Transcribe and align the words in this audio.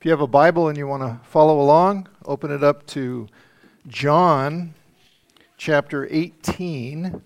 If 0.00 0.06
you 0.06 0.12
have 0.12 0.22
a 0.22 0.26
Bible 0.26 0.68
and 0.68 0.78
you 0.78 0.86
want 0.86 1.02
to 1.02 1.20
follow 1.28 1.60
along, 1.60 2.08
open 2.24 2.50
it 2.50 2.64
up 2.64 2.86
to 2.86 3.28
John 3.86 4.72
chapter 5.58 6.08
18. 6.10 7.20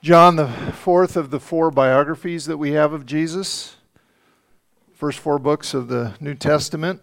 John, 0.00 0.36
the 0.36 0.46
fourth 0.46 1.16
of 1.16 1.30
the 1.30 1.40
four 1.40 1.72
biographies 1.72 2.46
that 2.46 2.56
we 2.56 2.70
have 2.70 2.92
of 2.92 3.04
Jesus, 3.04 3.78
first 4.94 5.18
four 5.18 5.40
books 5.40 5.74
of 5.74 5.88
the 5.88 6.14
New 6.20 6.36
Testament. 6.36 7.02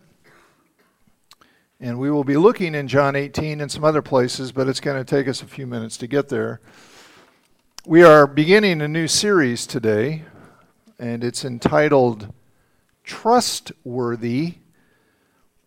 And 1.82 2.00
we 2.00 2.10
will 2.10 2.24
be 2.24 2.38
looking 2.38 2.74
in 2.74 2.88
John 2.88 3.18
18 3.18 3.60
and 3.60 3.70
some 3.70 3.84
other 3.84 4.02
places, 4.02 4.54
but 4.54 4.70
it's 4.70 4.80
going 4.80 4.96
to 4.96 5.04
take 5.04 5.28
us 5.28 5.42
a 5.42 5.46
few 5.46 5.68
minutes 5.68 5.98
to 5.98 6.08
get 6.08 6.30
there. 6.30 6.62
We 7.86 8.02
are 8.02 8.28
beginning 8.28 8.82
a 8.82 8.88
new 8.88 9.10
series 9.10 9.68
today, 9.68 10.24
and 10.98 11.22
it's 11.22 11.44
entitled 11.44 12.34
trustworthy, 13.06 14.56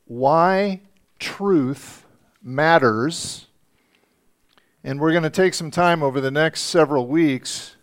why 0.04 0.82
truth 1.18 2.04
matters. 2.42 3.46
And 4.84 5.00
we're 5.00 5.12
going 5.12 5.22
to 5.22 5.30
take 5.30 5.54
some 5.54 5.70
time 5.70 6.02
over 6.02 6.20
the 6.20 6.30
next 6.30 6.62
several 6.62 7.06
weeks 7.06 7.76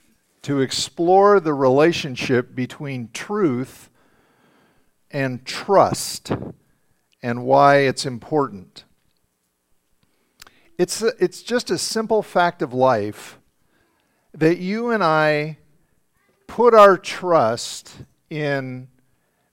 to 0.44 0.60
explore 0.60 1.40
the 1.40 1.54
relationship 1.54 2.54
between 2.54 3.10
truth 3.14 3.90
and 5.10 5.46
trust 5.46 6.32
and 7.24 7.46
why 7.46 7.78
it's 7.78 8.06
important. 8.06 8.84
It's, 10.78 11.02
a, 11.02 11.14
it's 11.20 11.42
just 11.42 11.72
a 11.72 11.78
simple 11.78 12.22
fact 12.22 12.62
of 12.62 12.74
life 12.74 13.40
that 14.34 14.58
you 14.58 14.92
and 14.92 15.04
I 15.04 15.58
put 16.48 16.74
our 16.74 16.98
trust 16.98 17.96
in 18.30 18.90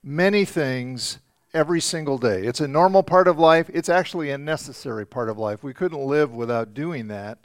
many 0.03 0.45
things 0.45 1.19
every 1.55 1.81
single 1.81 2.19
day. 2.19 2.45
It's 2.45 2.61
a 2.61 2.69
normal 2.69 3.03
part 3.03 3.29
of 3.29 3.39
life. 3.39 3.71
It's 3.73 3.89
actually 3.89 4.31
a 4.31 4.39
necessary 4.39 5.07
part 5.07 5.29
of 5.29 5.39
life. 5.39 5.63
We 5.63 5.75
couldn't 5.75 6.05
live 6.05 6.33
without 6.33 6.75
doing 6.75 7.09
that. 7.09 7.39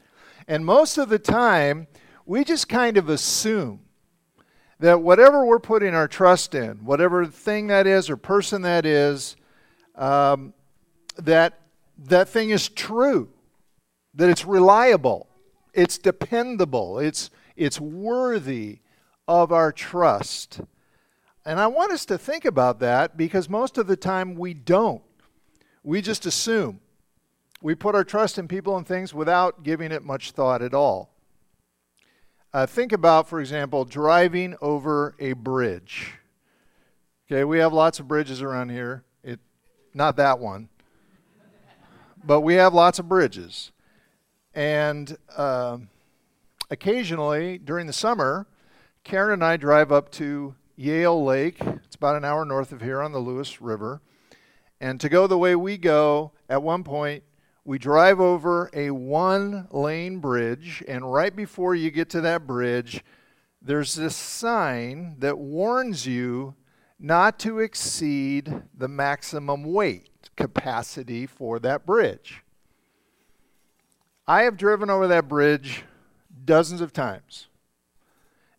And 0.47 0.65
most 0.65 0.97
of 0.97 1.09
the 1.09 1.19
time, 1.19 1.87
we 2.25 2.43
just 2.43 2.69
kind 2.69 2.97
of 2.97 3.09
assume 3.09 3.81
that 4.79 5.01
whatever 5.01 5.45
we're 5.45 5.59
putting 5.59 5.93
our 5.93 6.07
trust 6.07 6.55
in, 6.55 6.85
whatever 6.85 7.25
thing 7.25 7.67
that 7.67 7.87
is 7.87 8.09
or 8.09 8.17
person 8.17 8.61
that 8.61 8.85
is, 8.85 9.35
um, 9.95 10.53
that 11.17 11.59
that 12.05 12.29
thing 12.29 12.51
is 12.51 12.69
true, 12.69 13.29
that 14.13 14.29
it's 14.29 14.45
reliable, 14.45 15.27
it's 15.73 15.97
dependable, 15.97 16.99
it's 16.99 17.31
it's 17.55 17.81
worthy 17.81 18.79
of 19.27 19.51
our 19.51 19.71
trust. 19.71 20.61
And 21.47 21.61
I 21.61 21.67
want 21.67 21.93
us 21.93 22.05
to 22.07 22.17
think 22.17 22.43
about 22.43 22.81
that 22.81 23.15
because 23.15 23.47
most 23.47 23.77
of 23.77 23.87
the 23.87 23.95
time 23.95 24.35
we 24.35 24.53
don't. 24.53 25.01
We 25.81 26.01
just 26.01 26.25
assume. 26.25 26.81
We 27.61 27.73
put 27.73 27.95
our 27.95 28.03
trust 28.03 28.37
in 28.37 28.49
people 28.49 28.75
and 28.75 28.85
things 28.85 29.13
without 29.13 29.63
giving 29.63 29.93
it 29.93 30.03
much 30.03 30.31
thought 30.31 30.61
at 30.61 30.73
all. 30.73 31.09
Uh, 32.53 32.65
think 32.65 32.91
about, 32.91 33.29
for 33.29 33.39
example, 33.39 33.85
driving 33.85 34.57
over 34.59 35.15
a 35.19 35.31
bridge. 35.33 36.15
Okay, 37.31 37.45
we 37.45 37.59
have 37.59 37.71
lots 37.71 38.01
of 38.01 38.09
bridges 38.09 38.41
around 38.41 38.69
here. 38.69 39.05
It, 39.23 39.39
not 39.93 40.17
that 40.17 40.39
one, 40.39 40.67
but 42.25 42.41
we 42.41 42.55
have 42.55 42.73
lots 42.73 42.99
of 42.99 43.07
bridges. 43.07 43.71
And 44.53 45.17
uh, 45.37 45.77
occasionally 46.69 47.57
during 47.57 47.87
the 47.87 47.93
summer, 47.93 48.47
Karen 49.05 49.31
and 49.31 49.45
I 49.45 49.55
drive 49.55 49.93
up 49.93 50.11
to 50.11 50.53
Yale 50.79 51.25
Lake. 51.25 51.59
It's 51.59 51.95
about 51.95 52.15
an 52.15 52.23
hour 52.23 52.45
north 52.45 52.71
of 52.71 52.81
here 52.81 53.01
on 53.01 53.11
the 53.11 53.19
Lewis 53.19 53.59
River. 53.59 53.99
And 54.79 55.01
to 55.01 55.09
go 55.09 55.25
the 55.25 55.37
way 55.37 55.55
we 55.55 55.75
go, 55.77 56.33
at 56.47 56.61
one 56.61 56.83
point, 56.83 57.23
we 57.65 57.79
drive 57.79 58.19
over 58.19 58.69
a 58.73 58.91
one 58.91 59.67
lane 59.71 60.19
bridge, 60.19 60.83
and 60.87 61.11
right 61.11 61.35
before 61.35 61.73
you 61.73 61.89
get 61.89 62.11
to 62.11 62.21
that 62.21 62.45
bridge, 62.45 63.03
there's 63.59 63.95
this 63.95 64.15
sign 64.15 65.15
that 65.17 65.39
warns 65.39 66.05
you 66.05 66.53
not 66.99 67.39
to 67.39 67.59
exceed 67.59 68.61
the 68.77 68.87
maximum 68.87 69.63
weight 69.63 70.29
capacity 70.37 71.25
for 71.25 71.57
that 71.59 71.85
bridge. 71.87 72.43
I 74.27 74.43
have 74.43 74.57
driven 74.57 74.91
over 74.91 75.07
that 75.07 75.27
bridge 75.27 75.83
dozens 76.45 76.81
of 76.81 76.93
times. 76.93 77.47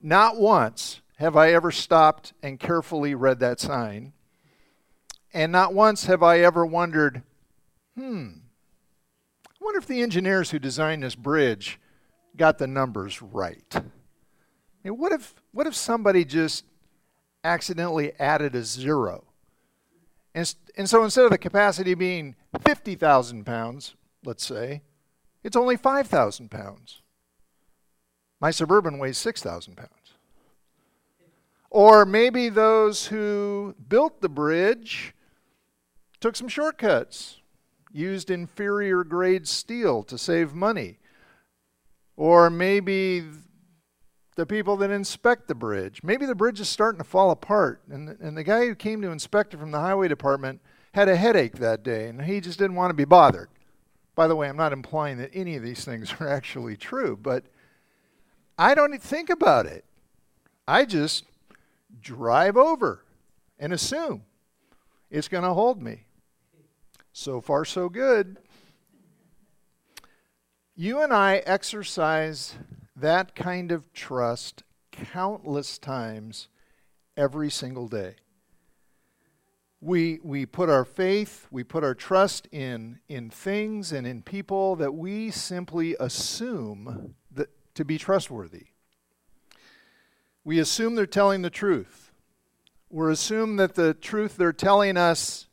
Not 0.03 0.37
once 0.37 1.01
have 1.19 1.37
I 1.37 1.53
ever 1.53 1.71
stopped 1.71 2.33
and 2.43 2.61
carefully 2.61 3.15
read 3.15 3.41
that 3.41 3.61
sign. 3.61 4.13
And 5.35 5.53
not 5.53 5.75
once 5.75 6.07
have 6.07 6.23
I 6.23 6.41
ever 6.41 6.65
wondered, 6.65 7.23
hmm, 7.97 8.29
I 9.47 9.65
wonder 9.65 9.79
if 9.79 9.87
the 9.87 10.03
engineers 10.03 10.51
who 10.51 10.59
designed 10.59 11.03
this 11.03 11.17
bridge 11.17 11.81
got 12.37 12.59
the 12.59 12.67
numbers 12.67 13.21
right. 13.21 13.83
Mean, 14.85 14.99
what 14.99 15.13
if 15.13 15.35
what 15.53 15.67
if 15.67 15.75
somebody 15.75 16.25
just 16.25 16.65
accidentally 17.45 18.13
added 18.19 18.55
a 18.55 18.63
zero? 18.63 19.25
And, 20.35 20.55
and 20.77 20.89
so 20.89 21.03
instead 21.03 21.25
of 21.25 21.31
the 21.31 21.39
capacity 21.39 21.95
being 21.95 22.37
50,000 22.65 23.45
pounds, 23.45 23.97
let's 24.25 24.47
say, 24.47 24.83
it's 25.43 25.57
only 25.57 25.77
5,000 25.77 26.51
pounds. 26.51 27.03
My 28.41 28.53
Suburban 28.53 28.99
weighs 28.99 29.19
6,000 29.19 29.75
pounds. 29.77 29.91
Or 31.71 32.05
maybe 32.05 32.49
those 32.49 33.07
who 33.07 33.75
built 33.89 34.21
the 34.21 34.29
bridge 34.29 35.15
took 36.21 36.35
some 36.35 36.49
shortcuts, 36.49 37.41
used 37.93 38.31
inferior 38.31 39.05
grade 39.05 39.47
steel 39.47 40.03
to 40.05 40.17
save 40.17 40.55
money. 40.55 40.99
Or 42.17 42.51
maybe 42.51 43.25
the 44.39 44.47
people 44.47 44.77
that 44.77 44.91
inspect 44.91 45.49
the 45.49 45.55
bridge. 45.55 46.01
Maybe 46.05 46.25
the 46.25 46.35
bridge 46.35 46.61
is 46.61 46.69
starting 46.69 46.99
to 46.99 47.05
fall 47.05 47.33
apart, 47.33 47.83
and, 47.91 48.11
and 48.21 48.37
the 48.37 48.45
guy 48.45 48.67
who 48.67 48.75
came 48.77 49.03
to 49.03 49.11
inspect 49.11 49.53
it 49.53 49.59
from 49.59 49.73
the 49.73 49.81
highway 49.81 50.07
department 50.07 50.61
had 50.95 51.09
a 51.09 51.17
headache 51.17 51.59
that 51.59 51.83
day, 51.83 52.09
and 52.09 52.23
he 52.23 52.41
just 52.41 52.57
didn't 52.57 52.77
want 52.77 52.91
to 52.91 52.95
be 52.95 53.05
bothered. 53.05 53.49
By 54.15 54.29
the 54.29 54.37
way, 54.37 54.49
I'm 54.49 54.57
not 54.57 54.73
implying 54.73 55.19
that 55.19 55.31
any 55.35 55.57
of 55.57 55.65
these 55.65 55.85
things 55.85 56.15
are 56.21 56.29
actually 56.37 56.77
true, 56.77 57.19
but 57.21 57.47
I 58.57 58.75
don't 58.77 58.97
think 59.03 59.29
about 59.29 59.67
it. 59.67 59.85
I 60.69 60.85
just 60.85 61.25
drive 62.01 62.57
over 62.57 63.05
and 63.59 63.73
assume 63.73 64.23
it's 65.11 65.29
going 65.29 65.45
to 65.45 65.55
hold 65.55 65.83
me. 65.83 66.05
So 67.13 67.41
far, 67.41 67.65
so 67.65 67.89
good. 67.89 68.39
You 70.77 71.03
and 71.03 71.13
I 71.13 71.39
exercise 71.39 72.55
that 72.95 73.35
kind 73.35 73.73
of 73.73 73.93
trust 73.93 74.63
countless 74.93 75.79
times 75.79 76.49
every 77.17 77.51
single 77.51 77.89
day. 77.89 78.17
We, 79.81 80.19
we 80.23 80.45
put 80.47 80.69
our 80.69 80.85
faith, 80.85 81.47
we 81.51 81.63
put 81.63 81.85
our 81.85 81.95
trust 81.95 82.49
in, 82.51 82.99
in 83.09 83.31
things 83.31 83.93
and 83.93 84.07
in 84.07 84.23
people 84.23 84.77
that 84.77 84.95
we 84.95 85.31
simply 85.31 85.97
assume 86.01 87.15
that, 87.33 87.49
to 87.75 87.85
be 87.85 87.97
trustworthy. 87.97 88.67
We 90.49 90.61
assume 90.61 90.95
they're 90.95 91.05
telling 91.05 91.43
the 91.43 91.51
truth. 91.51 92.11
We 92.89 93.13
assume 93.13 93.57
that 93.57 93.75
the 93.75 93.93
truth 93.93 94.39
they're 94.39 94.55
telling 94.55 94.97
us 94.97 95.47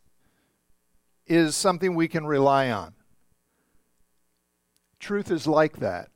is 1.28 1.54
something 1.54 1.96
we 1.96 2.08
can 2.08 2.26
rely 2.26 2.72
on. 2.72 2.94
Truth 4.98 5.32
is 5.32 5.48
like 5.48 5.80
that. 5.80 6.12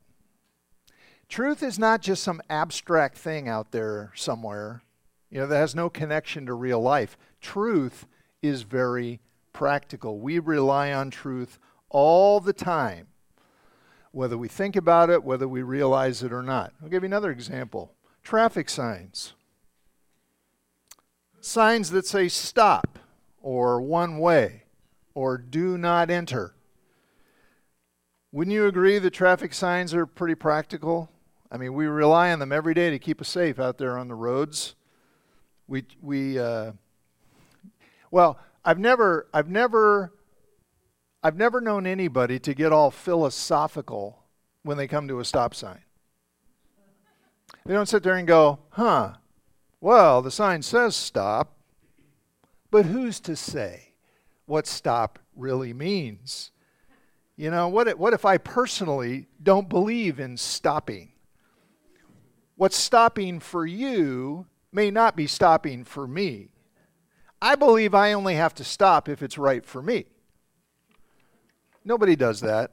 Truth 1.28 1.62
is 1.62 1.78
not 1.78 2.02
just 2.02 2.24
some 2.24 2.42
abstract 2.50 3.18
thing 3.18 3.50
out 3.50 3.74
there 3.74 4.14
somewhere, 4.16 4.82
you 5.30 5.42
know, 5.42 5.48
that 5.48 5.58
has 5.58 5.76
no 5.76 5.90
connection 5.90 6.46
to 6.46 6.54
real 6.54 6.80
life. 6.80 7.18
Truth 7.42 8.08
is 8.42 8.62
very 8.62 9.20
practical. 9.52 10.22
We 10.22 10.40
rely 10.40 10.94
on 10.94 11.12
truth 11.12 11.60
all 11.90 12.40
the 12.40 12.54
time, 12.54 13.08
whether 14.14 14.38
we 14.38 14.48
think 14.48 14.78
about 14.78 15.10
it, 15.10 15.26
whether 15.26 15.50
we 15.50 15.64
realize 15.64 16.24
it 16.24 16.32
or 16.32 16.42
not. 16.42 16.72
I'll 16.82 16.88
give 16.88 17.04
you 17.04 17.08
another 17.08 17.30
example 17.30 17.94
traffic 18.30 18.70
signs. 18.70 19.34
Signs 21.42 21.90
that 21.90 22.06
say 22.06 22.28
stop 22.28 23.00
or 23.42 23.82
one 23.82 24.20
way 24.20 24.66
or 25.16 25.36
do 25.36 25.80
not 25.80 26.12
enter. 26.12 26.54
Wouldn't 28.32 28.54
you 28.54 28.68
agree 28.68 29.00
that 29.00 29.10
traffic 29.10 29.52
signs 29.52 29.96
are 29.96 30.06
pretty 30.06 30.36
practical? 30.36 31.10
I 31.52 31.58
mean, 31.58 31.74
we 31.74 31.88
rely 31.88 32.32
on 32.32 32.38
them 32.38 32.52
every 32.52 32.76
day 32.76 32.92
to 32.92 33.00
keep 33.00 33.20
us 33.20 33.30
safe 33.30 33.58
out 33.58 33.80
there 33.80 33.98
on 33.98 34.08
the 34.08 34.14
roads. 34.14 34.76
We, 35.68 35.86
we, 36.00 36.38
uh, 36.38 36.74
well, 38.12 38.38
I've 38.64 38.78
never, 38.78 39.28
I've 39.34 39.50
never, 39.50 40.14
I've 41.24 41.36
never 41.36 41.62
known 41.62 41.88
anybody 41.88 42.38
to 42.42 42.54
get 42.54 42.72
all 42.72 42.92
philosophical 42.92 44.22
when 44.62 44.78
they 44.78 44.88
come 44.88 45.08
to 45.08 45.20
a 45.20 45.26
stop 45.26 45.56
sign. 45.56 45.80
They 47.66 47.74
don't 47.74 47.88
sit 47.88 48.04
there 48.04 48.16
and 48.16 48.28
go, 48.28 48.60
huh, 48.72 49.14
well, 49.82 50.22
the 50.22 50.32
sign 50.32 50.62
says 50.62 50.96
stop, 50.96 51.56
But 52.72 52.86
who's 52.86 53.20
to 53.22 53.36
say 53.36 53.94
what 54.46 54.68
stop 54.68 55.20
really 55.36 55.74
means? 55.74 56.52
You 57.36 57.52
know, 57.52 57.68
what 57.68 57.88
if, 57.88 57.98
what 57.98 58.14
if 58.14 58.26
I 58.26 58.38
personally 58.38 59.28
don't 59.42 59.70
believe 59.70 60.20
in 60.20 60.36
stopping? 60.36 61.14
What's 62.56 62.76
stopping 62.76 63.40
for 63.40 63.66
you 63.66 64.48
may 64.72 64.92
not 64.92 65.16
be 65.16 65.28
stopping 65.28 65.84
for 65.84 66.08
me. 66.08 66.50
I 67.42 67.56
believe 67.56 67.96
I 67.96 68.14
only 68.14 68.36
have 68.36 68.54
to 68.56 68.64
stop 68.64 69.08
if 69.08 69.24
it's 69.24 69.38
right 69.38 69.66
for 69.66 69.82
me. 69.82 70.06
Nobody 71.86 72.16
does 72.16 72.42
that. 72.42 72.72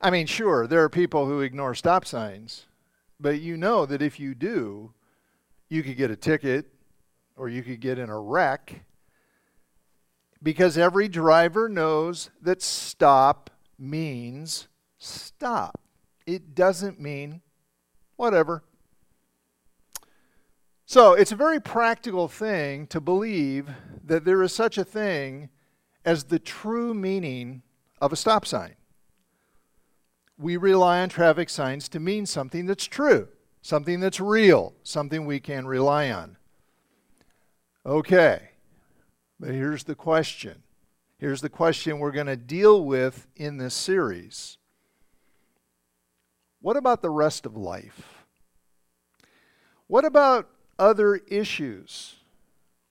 I 0.00 0.10
mean, 0.10 0.26
sure, 0.26 0.66
there 0.66 0.84
are 0.84 0.88
people 0.88 1.26
who 1.26 1.40
ignore 1.40 1.74
stop 1.74 2.04
signs, 2.04 2.66
but 3.20 3.40
you 3.40 3.56
know 3.56 3.86
that 3.86 4.02
if 4.02 4.20
you 4.20 4.34
do, 4.34 4.92
you 5.68 5.82
could 5.82 5.96
get 5.96 6.10
a 6.10 6.16
ticket 6.16 6.66
or 7.36 7.48
you 7.48 7.62
could 7.62 7.80
get 7.80 7.98
in 7.98 8.08
a 8.10 8.18
wreck 8.18 8.84
because 10.42 10.78
every 10.78 11.08
driver 11.08 11.68
knows 11.68 12.30
that 12.42 12.62
stop 12.62 13.50
means 13.78 14.68
stop. 14.98 15.80
It 16.26 16.54
doesn't 16.54 17.00
mean 17.00 17.40
whatever. 18.16 18.62
So 20.86 21.12
it's 21.12 21.32
a 21.32 21.36
very 21.36 21.60
practical 21.60 22.28
thing 22.28 22.86
to 22.88 23.00
believe 23.00 23.68
that 24.04 24.24
there 24.24 24.42
is 24.42 24.54
such 24.54 24.78
a 24.78 24.84
thing 24.84 25.50
as 26.04 26.24
the 26.24 26.38
true 26.38 26.94
meaning 26.94 27.62
of 28.00 28.12
a 28.12 28.16
stop 28.16 28.46
sign. 28.46 28.74
We 30.38 30.56
rely 30.56 31.00
on 31.02 31.08
traffic 31.08 31.50
signs 31.50 31.88
to 31.90 32.00
mean 32.00 32.24
something 32.24 32.66
that's 32.66 32.84
true, 32.84 33.28
something 33.60 34.00
that's 34.00 34.20
real, 34.20 34.74
something 34.82 35.26
we 35.26 35.40
can 35.40 35.66
rely 35.66 36.10
on. 36.10 36.36
Okay, 37.84 38.50
but 39.40 39.50
here's 39.50 39.84
the 39.84 39.94
question. 39.94 40.62
Here's 41.18 41.40
the 41.40 41.48
question 41.48 41.98
we're 41.98 42.12
going 42.12 42.26
to 42.26 42.36
deal 42.36 42.84
with 42.84 43.26
in 43.34 43.56
this 43.56 43.74
series. 43.74 44.58
What 46.60 46.76
about 46.76 47.02
the 47.02 47.10
rest 47.10 47.44
of 47.44 47.56
life? 47.56 48.24
What 49.88 50.04
about 50.04 50.48
other 50.78 51.16
issues 51.16 52.16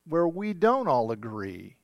where 0.07 0.27
we 0.27 0.53
don't 0.53 0.87
all 0.87 1.11
agree, 1.11 1.75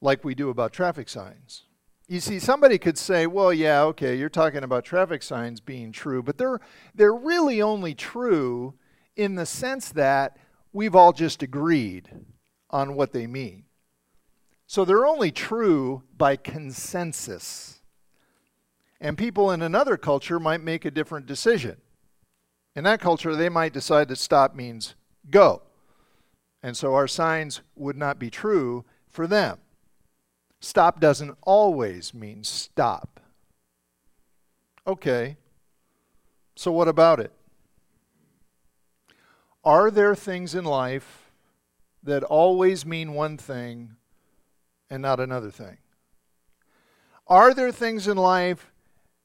like 0.00 0.24
we 0.24 0.34
do 0.34 0.50
about 0.50 0.72
traffic 0.72 1.08
signs. 1.08 1.62
You 2.06 2.20
see, 2.20 2.38
somebody 2.38 2.76
could 2.76 2.98
say, 2.98 3.26
well, 3.26 3.52
yeah, 3.52 3.82
okay, 3.84 4.14
you're 4.14 4.28
talking 4.28 4.62
about 4.62 4.84
traffic 4.84 5.22
signs 5.22 5.60
being 5.60 5.90
true, 5.90 6.22
but 6.22 6.36
they're, 6.36 6.60
they're 6.94 7.14
really 7.14 7.62
only 7.62 7.94
true 7.94 8.74
in 9.16 9.36
the 9.36 9.46
sense 9.46 9.90
that 9.90 10.36
we've 10.72 10.94
all 10.94 11.12
just 11.12 11.42
agreed 11.42 12.10
on 12.68 12.94
what 12.94 13.12
they 13.12 13.26
mean. 13.26 13.64
So 14.66 14.84
they're 14.84 15.06
only 15.06 15.30
true 15.30 16.02
by 16.16 16.36
consensus. 16.36 17.80
And 19.00 19.16
people 19.16 19.50
in 19.50 19.62
another 19.62 19.96
culture 19.96 20.40
might 20.40 20.62
make 20.62 20.84
a 20.84 20.90
different 20.90 21.26
decision. 21.26 21.76
In 22.76 22.84
that 22.84 23.00
culture, 23.00 23.36
they 23.36 23.48
might 23.48 23.72
decide 23.72 24.08
that 24.08 24.18
stop 24.18 24.54
means 24.54 24.94
go. 25.30 25.62
And 26.62 26.76
so 26.76 26.94
our 26.94 27.06
signs 27.06 27.60
would 27.76 27.96
not 27.96 28.18
be 28.18 28.30
true 28.30 28.84
for 29.08 29.26
them. 29.26 29.58
Stop 30.64 30.98
doesn't 30.98 31.36
always 31.42 32.14
mean 32.14 32.42
stop. 32.42 33.20
Okay, 34.86 35.36
so 36.56 36.72
what 36.72 36.88
about 36.88 37.20
it? 37.20 37.32
Are 39.62 39.90
there 39.90 40.14
things 40.14 40.54
in 40.54 40.64
life 40.64 41.30
that 42.02 42.24
always 42.24 42.86
mean 42.86 43.12
one 43.12 43.36
thing 43.36 43.96
and 44.88 45.02
not 45.02 45.20
another 45.20 45.50
thing? 45.50 45.76
Are 47.26 47.52
there 47.52 47.70
things 47.70 48.08
in 48.08 48.16
life 48.16 48.72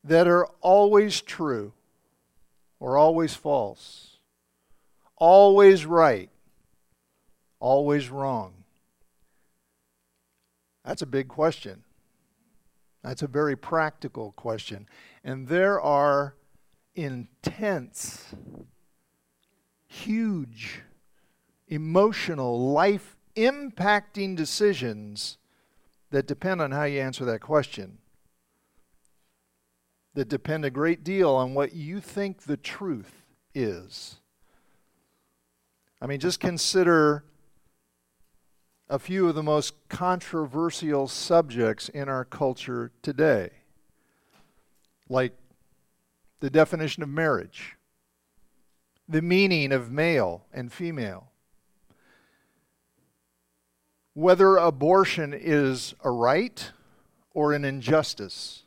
that 0.04 0.28
are 0.28 0.46
always 0.60 1.22
true 1.22 1.72
or 2.82 2.98
always 2.98 3.34
false, 3.34 4.18
always 5.16 5.86
right, 5.86 6.30
always 7.62 8.10
wrong? 8.10 8.59
That's 10.90 11.04
a 11.04 11.06
big 11.06 11.28
question. 11.28 11.84
That's 13.04 13.22
a 13.22 13.28
very 13.28 13.56
practical 13.56 14.32
question. 14.32 14.88
And 15.24 15.48
there 15.48 15.80
are 15.80 16.34
intense, 16.96 18.34
huge, 19.86 20.82
emotional, 21.68 22.72
life 22.72 23.16
impacting 23.36 24.36
decisions 24.36 25.38
that 26.10 26.26
depend 26.26 26.60
on 26.60 26.72
how 26.72 26.86
you 26.86 27.00
answer 27.02 27.24
that 27.24 27.42
question 27.42 28.00
that 30.16 30.28
depend 30.28 30.66
a 30.66 30.72
great 30.72 31.04
deal 31.04 31.36
on 31.36 31.54
what 31.54 31.74
you 31.74 32.00
think 32.00 32.42
the 32.42 32.58
truth 32.58 33.28
is. 33.54 34.16
I 36.02 36.08
mean, 36.08 36.20
just 36.20 36.40
consider 36.40 37.26
a 38.90 38.98
few 38.98 39.28
of 39.28 39.36
the 39.36 39.44
most 39.44 39.74
controversial 39.88 41.08
subjects 41.08 41.90
in 41.90 42.10
our 42.10 42.26
culture 42.26 42.92
today, 43.02 43.50
like 45.08 45.34
the 46.40 46.50
definition 46.50 47.04
of 47.04 47.10
marriage, 47.10 47.76
the 49.08 49.22
meaning 49.22 49.72
of 49.72 49.92
male 49.92 50.46
and 50.54 50.74
female, 50.74 51.32
whether 54.14 54.58
abortion 54.58 55.34
is 55.34 55.94
a 56.04 56.10
right 56.10 56.72
or 57.34 57.54
an 57.54 57.64
injustice 57.64 58.64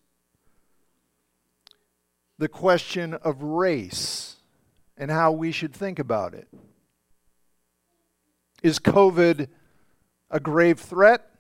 the 2.43 2.49
question 2.49 3.15
of 3.15 3.41
race 3.41 4.35
and 4.97 5.13
how 5.13 5.31
we 5.31 5.53
should 5.53 5.73
think 5.73 6.01
about 6.01 6.35
it. 6.35 6.49
Is 8.65 8.81
COVID 8.81 9.47
a 10.33 10.41
grave 10.41 10.81
threat 10.81 11.31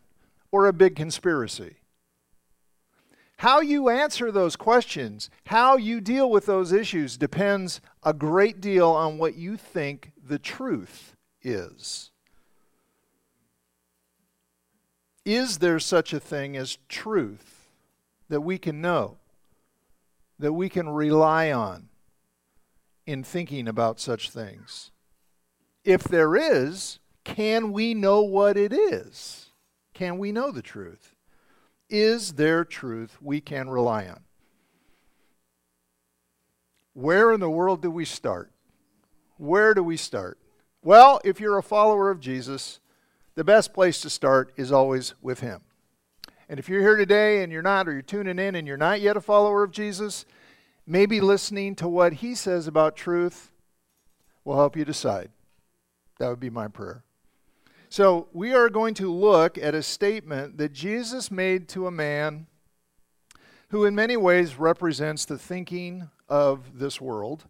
or 0.52 0.66
a 0.66 0.72
big 0.72 0.94
conspiracy? 0.94 1.78
How 3.38 3.60
you 3.60 3.88
answer 3.88 4.30
those 4.30 4.54
questions, 4.54 5.28
how 5.46 5.76
you 5.76 6.00
deal 6.00 6.30
with 6.30 6.46
those 6.46 6.70
issues, 6.70 7.16
depends 7.16 7.80
a 8.04 8.12
great 8.12 8.60
deal 8.60 8.90
on 8.90 9.18
what 9.18 9.34
you 9.34 9.56
think 9.56 10.12
the 10.24 10.38
truth 10.38 11.16
is. 11.42 12.12
Is 15.25 15.58
there 15.58 15.80
such 15.80 16.12
a 16.12 16.20
thing 16.20 16.56
as 16.56 16.78
truth 16.88 17.68
that 18.28 18.42
we 18.42 18.58
can 18.58 18.80
know? 18.80 19.16
that 20.42 20.52
we 20.52 20.68
can 20.68 20.88
rely 20.88 21.52
on 21.52 21.88
in 23.06 23.22
thinking 23.22 23.68
about 23.68 24.00
such 24.00 24.28
things? 24.28 24.90
If 25.84 26.02
there 26.02 26.37
is, 26.37 26.99
can 27.25 27.73
we 27.73 27.95
know 27.95 28.23
what 28.23 28.57
it 28.57 28.73
is? 28.73 29.50
Can 29.95 30.19
we 30.19 30.33
know 30.33 30.50
the 30.50 30.62
truth? 30.62 31.14
Is 31.88 32.35
there 32.35 32.64
truth 32.64 33.19
we 33.21 33.41
can 33.41 33.69
rely 33.69 34.07
on? 34.07 34.21
Where 36.95 37.33
in 37.33 37.41
the 37.41 37.50
world 37.50 37.83
do 37.83 37.91
we 37.91 38.05
start? 38.05 38.50
Where 39.37 39.75
do 39.75 39.83
we 39.83 39.97
start? 39.97 40.38
Well, 40.83 41.21
if 41.25 41.41
you're 41.41 41.59
a 41.59 41.62
follower 41.62 42.11
of 42.11 42.21
Jesus, 42.21 42.81
the 43.35 43.45
best 43.45 43.73
place 43.73 44.00
to 44.00 44.11
start 44.11 44.52
is 44.57 44.73
always 44.73 45.14
with 45.23 45.41
Him. 45.41 45.62
And 46.49 46.59
if 46.59 46.69
you're 46.69 46.83
here 46.83 46.97
today 46.97 47.43
and 47.43 47.52
you're 47.52 47.62
not, 47.62 47.88
or 47.88 47.93
you're 47.93 48.02
tuning 48.02 48.38
in 48.38 48.55
and 48.55 48.67
you're 48.67 48.76
not 48.76 49.00
yet 49.00 49.17
a 49.17 49.21
follower 49.21 49.62
of 49.62 49.71
Jesus, 49.71 50.26
maybe 50.87 51.21
listening 51.21 51.75
to 51.76 51.88
what 51.88 52.14
he 52.14 52.35
says 52.35 52.67
about 52.67 52.97
truth 52.97 53.50
will 54.45 54.57
help 54.57 54.76
you 54.76 54.85
decide. 54.85 55.31
That 56.19 56.29
would 56.29 56.41
be 56.41 56.50
my 56.50 56.69
prayer. 56.69 57.05
So, 57.92 58.28
we 58.32 58.54
are 58.54 58.70
going 58.70 58.94
to 58.94 59.12
look 59.12 59.58
at 59.58 59.75
a 59.75 59.82
statement 59.82 60.56
that 60.56 60.72
Jesus 60.72 61.30
made 61.30 61.68
to 61.68 61.87
a 61.87 61.90
man 61.90 62.46
who, 63.68 63.84
in 63.84 63.94
many 63.94 64.16
ways, 64.16 64.58
represents 64.58 65.26
the 65.26 65.37
thinking 65.37 66.08
of 66.26 66.78
this 66.78 67.02
world. 67.02 67.44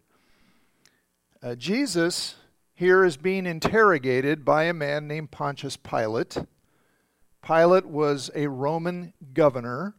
Uh, 1.40 1.54
Jesus 1.54 2.34
here 2.74 3.04
is 3.04 3.16
being 3.16 3.46
interrogated 3.46 4.44
by 4.44 4.64
a 4.64 4.72
man 4.72 5.06
named 5.06 5.30
Pontius 5.30 5.76
Pilate. 5.76 6.36
Pilate 7.40 7.86
was 7.86 8.28
a 8.34 8.48
Roman 8.48 9.12
governor, 9.32 9.94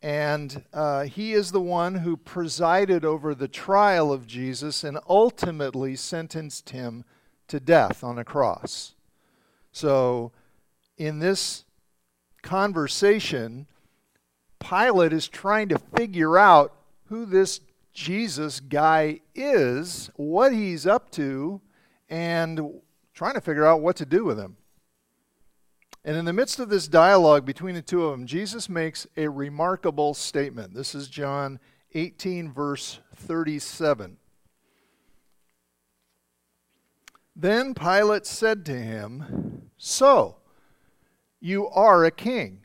and 0.00 0.64
uh, 0.72 1.02
he 1.02 1.34
is 1.34 1.52
the 1.52 1.60
one 1.60 1.96
who 1.96 2.16
presided 2.16 3.04
over 3.04 3.34
the 3.34 3.48
trial 3.48 4.14
of 4.14 4.26
Jesus 4.26 4.82
and 4.82 4.98
ultimately 5.10 5.94
sentenced 5.94 6.70
him 6.70 7.04
to 7.48 7.60
death 7.60 8.02
on 8.02 8.18
a 8.18 8.24
cross. 8.24 8.94
So, 9.72 10.32
in 10.98 11.18
this 11.18 11.64
conversation, 12.42 13.66
Pilate 14.60 15.12
is 15.12 15.28
trying 15.28 15.68
to 15.70 15.78
figure 15.78 16.38
out 16.38 16.74
who 17.06 17.26
this 17.26 17.60
Jesus 17.92 18.60
guy 18.60 19.20
is, 19.34 20.10
what 20.16 20.52
he's 20.52 20.86
up 20.86 21.10
to, 21.12 21.60
and 22.08 22.80
trying 23.14 23.34
to 23.34 23.40
figure 23.40 23.66
out 23.66 23.80
what 23.80 23.96
to 23.96 24.06
do 24.06 24.24
with 24.24 24.38
him. 24.38 24.56
And 26.04 26.16
in 26.16 26.24
the 26.24 26.32
midst 26.32 26.58
of 26.58 26.68
this 26.68 26.88
dialogue 26.88 27.44
between 27.44 27.74
the 27.74 27.82
two 27.82 28.04
of 28.04 28.10
them, 28.12 28.26
Jesus 28.26 28.68
makes 28.68 29.06
a 29.16 29.28
remarkable 29.28 30.14
statement. 30.14 30.74
This 30.74 30.94
is 30.94 31.08
John 31.08 31.60
18, 31.94 32.52
verse 32.52 33.00
37. 33.14 34.16
Then 37.36 37.74
Pilate 37.74 38.26
said 38.26 38.64
to 38.66 38.78
him, 38.78 39.51
So, 39.84 40.36
you 41.40 41.66
are 41.70 42.04
a 42.04 42.12
king. 42.12 42.60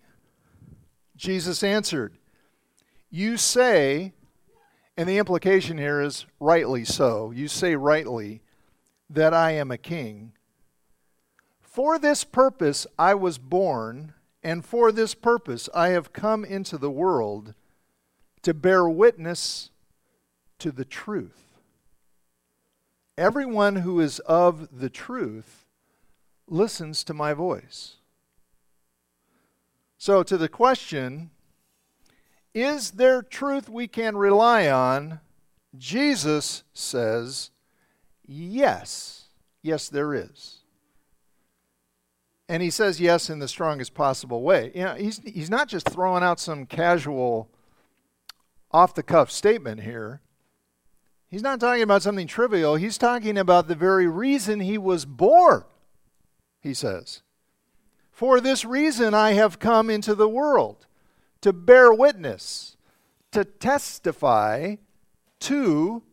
Jesus 1.15 1.63
answered, 1.63 2.15
You 3.09 3.37
say, 3.37 4.13
and 4.95 5.09
the 5.09 5.17
implication 5.17 5.79
here 5.79 5.99
is 5.99 6.27
rightly 6.39 6.85
so, 6.85 7.31
you 7.31 7.47
say 7.47 7.75
rightly 7.75 8.43
that 9.09 9.33
I 9.33 9.53
am 9.53 9.71
a 9.71 9.79
king. 9.79 10.33
For 11.59 11.97
this 11.97 12.23
purpose 12.23 12.85
I 12.99 13.15
was 13.15 13.39
born, 13.39 14.13
and 14.43 14.63
for 14.63 14.91
this 14.91 15.15
purpose 15.15 15.69
I 15.73 15.87
have 15.87 16.13
come 16.13 16.45
into 16.45 16.77
the 16.77 16.91
world 16.91 17.55
to 18.43 18.53
bear 18.53 18.87
witness 18.87 19.71
to 20.59 20.71
the 20.71 20.85
truth. 20.85 21.57
Everyone 23.17 23.77
who 23.77 23.99
is 24.01 24.19
of 24.19 24.79
the 24.79 24.91
truth 24.91 25.63
listens 26.47 27.03
to 27.03 27.13
my 27.13 27.33
voice. 27.33 27.95
So, 29.97 30.23
to 30.23 30.37
the 30.37 30.49
question, 30.49 31.31
is 32.53 32.91
there 32.91 33.21
truth 33.21 33.69
we 33.69 33.87
can 33.87 34.17
rely 34.17 34.69
on? 34.69 35.19
Jesus 35.77 36.63
says, 36.73 37.51
yes. 38.25 39.25
Yes, 39.61 39.89
there 39.89 40.13
is. 40.13 40.59
And 42.49 42.63
he 42.63 42.69
says 42.69 43.01
yes 43.01 43.29
in 43.29 43.39
the 43.39 43.47
strongest 43.47 43.93
possible 43.93 44.41
way. 44.41 44.71
You 44.73 44.83
know, 44.85 44.95
he's, 44.95 45.19
he's 45.25 45.49
not 45.49 45.67
just 45.67 45.89
throwing 45.89 46.23
out 46.23 46.39
some 46.39 46.65
casual, 46.65 47.49
off 48.71 48.95
the 48.95 49.03
cuff 49.03 49.29
statement 49.29 49.81
here. 49.81 50.21
He's 51.29 51.41
not 51.41 51.59
talking 51.59 51.83
about 51.83 52.03
something 52.03 52.27
trivial. 52.27 52.75
He's 52.75 52.97
talking 52.97 53.37
about 53.37 53.67
the 53.67 53.75
very 53.75 54.07
reason 54.07 54.61
he 54.61 54.77
was 54.77 55.03
born, 55.03 55.65
he 56.59 56.73
says. 56.73 57.21
For 58.11 58.41
this 58.41 58.65
reason 58.65 59.13
I 59.13 59.33
have 59.33 59.59
come 59.59 59.89
into 59.89 60.15
the 60.15 60.29
world 60.29 60.87
to 61.41 61.53
bear 61.53 61.93
witness, 61.93 62.77
to 63.31 63.45
testify 63.45 64.77
to 65.41 66.03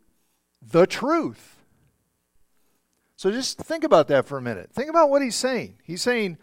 the 0.61 0.87
truth. 0.87 1.63
So 3.17 3.31
just 3.31 3.59
think 3.59 3.85
about 3.85 4.09
that 4.09 4.27
for 4.27 4.37
a 4.37 4.43
minute. 4.43 4.71
Think 4.73 4.91
about 4.91 5.09
what 5.09 5.23
he's 5.23 5.35
saying. 5.35 5.79
He's 5.83 6.03
saying, 6.03 6.37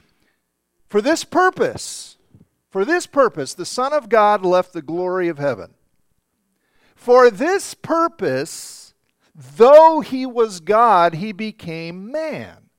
for 0.87 0.99
this 1.01 1.23
purpose, 1.23 2.17
for 2.71 2.83
this 2.83 3.05
purpose, 3.05 3.53
the 3.53 3.65
Son 3.65 3.93
of 3.93 4.09
God 4.09 4.43
left 4.43 4.73
the 4.73 4.81
glory 4.81 5.27
of 5.27 5.37
heaven. 5.37 5.75
For 6.95 7.29
this 7.29 7.73
purpose, 7.75 8.93
though 9.35 9.99
he 10.01 10.25
was 10.25 10.59
God, 10.59 11.15
he 11.15 11.31
became 11.31 12.11
man. 12.11 12.69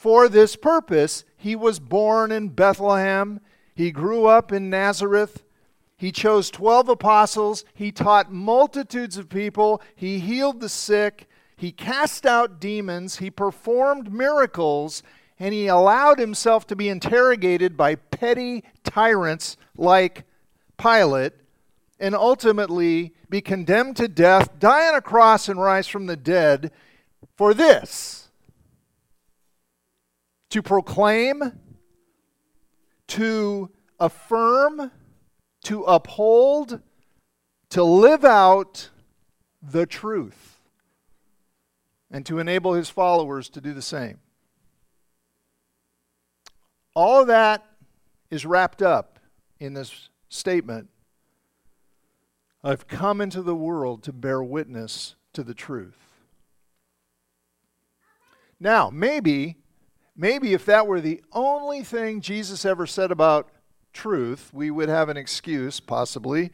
For 0.00 0.30
this 0.30 0.56
purpose, 0.56 1.24
he 1.36 1.54
was 1.54 1.78
born 1.78 2.32
in 2.32 2.48
Bethlehem. 2.48 3.38
He 3.74 3.90
grew 3.90 4.24
up 4.24 4.50
in 4.50 4.70
Nazareth. 4.70 5.44
He 5.98 6.10
chose 6.10 6.50
12 6.50 6.88
apostles. 6.88 7.66
He 7.74 7.92
taught 7.92 8.32
multitudes 8.32 9.18
of 9.18 9.28
people. 9.28 9.82
He 9.94 10.18
healed 10.18 10.60
the 10.60 10.70
sick. 10.70 11.28
He 11.54 11.70
cast 11.70 12.24
out 12.24 12.58
demons, 12.58 13.18
he 13.18 13.30
performed 13.30 14.10
miracles, 14.10 15.02
and 15.38 15.52
he 15.52 15.66
allowed 15.66 16.18
himself 16.18 16.66
to 16.68 16.76
be 16.76 16.88
interrogated 16.88 17.76
by 17.76 17.96
petty 17.96 18.64
tyrants 18.82 19.58
like 19.76 20.24
Pilate, 20.78 21.34
and 21.98 22.14
ultimately 22.14 23.12
be 23.28 23.42
condemned 23.42 23.98
to 23.98 24.08
death, 24.08 24.58
die 24.58 24.88
on 24.88 24.94
a 24.94 25.02
cross, 25.02 25.46
and 25.46 25.60
rise 25.60 25.88
from 25.88 26.06
the 26.06 26.16
dead 26.16 26.72
for 27.36 27.52
this 27.52 28.29
to 30.50 30.62
proclaim, 30.62 31.52
to 33.08 33.70
affirm, 33.98 34.90
to 35.64 35.82
uphold, 35.84 36.80
to 37.70 37.82
live 37.82 38.24
out 38.24 38.90
the 39.62 39.86
truth 39.86 40.58
and 42.10 42.26
to 42.26 42.38
enable 42.38 42.74
his 42.74 42.90
followers 42.90 43.48
to 43.48 43.60
do 43.60 43.72
the 43.72 43.82
same. 43.82 44.18
All 46.94 47.20
of 47.20 47.28
that 47.28 47.64
is 48.30 48.44
wrapped 48.44 48.82
up 48.82 49.18
in 49.58 49.74
this 49.74 50.08
statement 50.28 50.88
I've 52.62 52.86
come 52.86 53.22
into 53.22 53.40
the 53.40 53.54
world 53.54 54.02
to 54.02 54.12
bear 54.12 54.42
witness 54.42 55.14
to 55.32 55.42
the 55.42 55.54
truth. 55.54 55.96
Now, 58.58 58.90
maybe, 58.90 59.56
maybe 60.20 60.52
if 60.52 60.66
that 60.66 60.86
were 60.86 61.00
the 61.00 61.22
only 61.32 61.82
thing 61.82 62.20
Jesus 62.20 62.66
ever 62.66 62.86
said 62.86 63.10
about 63.10 63.48
truth, 63.94 64.50
we 64.52 64.70
would 64.70 64.90
have 64.90 65.08
an 65.08 65.16
excuse, 65.16 65.80
possibly, 65.80 66.52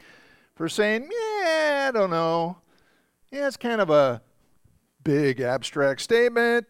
for 0.54 0.68
saying, 0.68 1.11
yeah, 1.11 1.88
I 1.88 1.90
don't 1.92 2.11
know. 2.11 2.58
Yeah, 3.32 3.49
it's 3.49 3.56
kind 3.56 3.80
of 3.80 3.90
a 3.90 4.23
big 5.02 5.40
abstract 5.40 6.00
statement. 6.00 6.64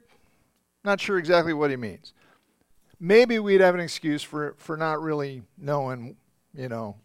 Not 0.84 0.98
sure 0.98 1.18
exactly 1.18 1.52
what 1.52 1.70
he 1.70 1.76
means. 1.76 2.14
Maybe 2.98 3.38
we'd 3.38 3.60
have 3.60 3.74
an 3.74 3.80
excuse 3.80 4.22
for, 4.22 4.54
for 4.56 4.78
not 4.78 5.02
really 5.02 5.42
knowing, 5.58 6.16
you 6.54 6.70
know, 6.70 6.96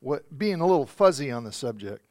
what 0.00 0.36
being 0.36 0.60
a 0.60 0.66
little 0.66 0.84
fuzzy 0.84 1.30
on 1.30 1.44
the 1.44 1.52
subject. 1.52 2.04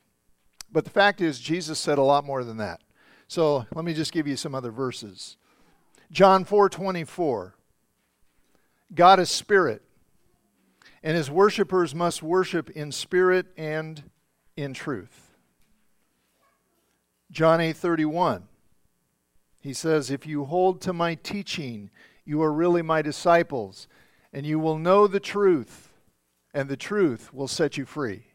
But 0.71 0.85
the 0.85 0.91
fact 0.91 1.19
is, 1.19 1.39
Jesus 1.39 1.77
said 1.77 1.97
a 1.97 2.03
lot 2.03 2.23
more 2.23 2.45
than 2.45 2.55
that. 2.57 2.79
So 3.27 3.65
let 3.75 3.83
me 3.83 3.93
just 3.93 4.13
give 4.13 4.27
you 4.27 4.37
some 4.37 4.55
other 4.55 4.71
verses. 4.71 5.35
John 6.11 6.45
4 6.45 6.69
24. 6.69 7.55
God 8.93 9.19
is 9.19 9.29
spirit, 9.29 9.81
and 11.03 11.17
his 11.17 11.29
worshippers 11.29 11.95
must 11.95 12.21
worship 12.21 12.69
in 12.69 12.91
spirit 12.91 13.47
and 13.57 14.03
in 14.55 14.73
truth. 14.73 15.35
John 17.31 17.59
8:31. 17.59 18.47
He 19.61 19.73
says, 19.73 20.11
"If 20.11 20.25
you 20.27 20.45
hold 20.45 20.79
to 20.81 20.93
my 20.93 21.15
teaching, 21.15 21.89
you 22.23 22.41
are 22.41 22.53
really 22.53 22.81
my 22.81 23.01
disciples, 23.01 23.87
and 24.31 24.45
you 24.45 24.59
will 24.59 24.77
know 24.77 25.07
the 25.07 25.19
truth, 25.19 25.91
and 26.53 26.69
the 26.69 26.77
truth 26.77 27.33
will 27.33 27.47
set 27.47 27.75
you 27.75 27.85
free." 27.85 28.27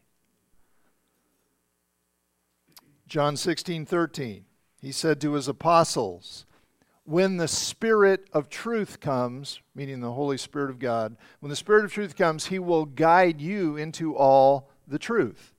John 3.07 3.35
16:13. 3.35 4.45
He 4.81 4.91
said 4.91 5.21
to 5.21 5.33
his 5.33 5.47
apostles, 5.47 6.45
when 7.11 7.35
the 7.35 7.47
Spirit 7.47 8.29
of 8.31 8.49
truth 8.49 9.01
comes, 9.01 9.59
meaning 9.75 9.99
the 9.99 10.13
Holy 10.13 10.37
Spirit 10.37 10.69
of 10.69 10.79
God, 10.79 11.17
when 11.41 11.49
the 11.49 11.57
Spirit 11.57 11.83
of 11.83 11.91
truth 11.91 12.15
comes, 12.15 12.45
He 12.45 12.57
will 12.57 12.85
guide 12.85 13.41
you 13.41 13.75
into 13.75 14.15
all 14.15 14.69
the 14.87 14.97
truth. 14.97 15.53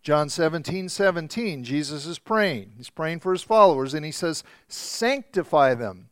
John 0.00 0.28
17, 0.28 0.88
17, 0.88 1.64
Jesus 1.64 2.06
is 2.06 2.20
praying. 2.20 2.74
He's 2.76 2.88
praying 2.88 3.18
for 3.18 3.32
his 3.32 3.42
followers, 3.42 3.94
and 3.94 4.04
he 4.04 4.12
says, 4.12 4.44
Sanctify 4.68 5.74
them. 5.74 6.08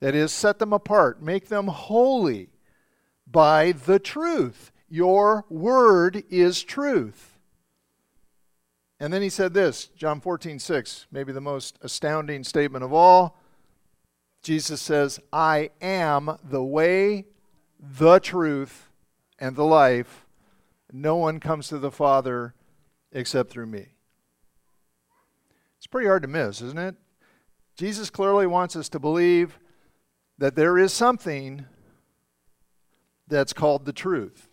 That 0.00 0.16
is, 0.16 0.32
set 0.32 0.58
them 0.58 0.72
apart, 0.72 1.22
make 1.22 1.46
them 1.46 1.68
holy 1.68 2.48
by 3.24 3.70
the 3.70 4.00
truth. 4.00 4.72
Your 4.88 5.44
word 5.48 6.24
is 6.28 6.64
truth. 6.64 7.38
And 8.98 9.12
then 9.12 9.22
he 9.22 9.28
said 9.28 9.54
this, 9.54 9.86
John 9.96 10.20
14, 10.20 10.58
6, 10.58 11.06
maybe 11.12 11.32
the 11.32 11.40
most 11.40 11.78
astounding 11.82 12.42
statement 12.42 12.82
of 12.82 12.92
all. 12.92 13.38
Jesus 14.46 14.80
says, 14.80 15.18
I 15.32 15.70
am 15.82 16.38
the 16.48 16.62
way, 16.62 17.24
the 17.80 18.20
truth, 18.20 18.92
and 19.40 19.56
the 19.56 19.64
life. 19.64 20.24
No 20.92 21.16
one 21.16 21.40
comes 21.40 21.66
to 21.66 21.78
the 21.78 21.90
Father 21.90 22.54
except 23.10 23.50
through 23.50 23.66
me. 23.66 23.88
It's 25.78 25.88
pretty 25.88 26.06
hard 26.06 26.22
to 26.22 26.28
miss, 26.28 26.62
isn't 26.62 26.78
it? 26.78 26.94
Jesus 27.76 28.08
clearly 28.08 28.46
wants 28.46 28.76
us 28.76 28.88
to 28.90 29.00
believe 29.00 29.58
that 30.38 30.54
there 30.54 30.78
is 30.78 30.92
something 30.92 31.66
that's 33.26 33.52
called 33.52 33.84
the 33.84 33.92
truth. 33.92 34.48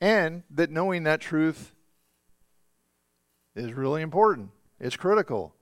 And 0.00 0.42
that 0.50 0.72
knowing 0.72 1.04
that 1.04 1.20
truth 1.20 1.76
is 3.54 3.72
really 3.72 4.02
important. 4.02 4.50
It's 4.80 4.96
critical. 4.96 5.54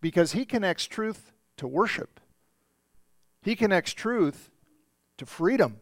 Because 0.00 0.30
he 0.30 0.44
connects 0.44 0.84
truth 0.84 1.32
to 1.62 1.68
worship, 1.68 2.20
he 3.40 3.56
connects 3.56 3.92
truth 3.92 4.50
to 5.16 5.24
freedom, 5.24 5.78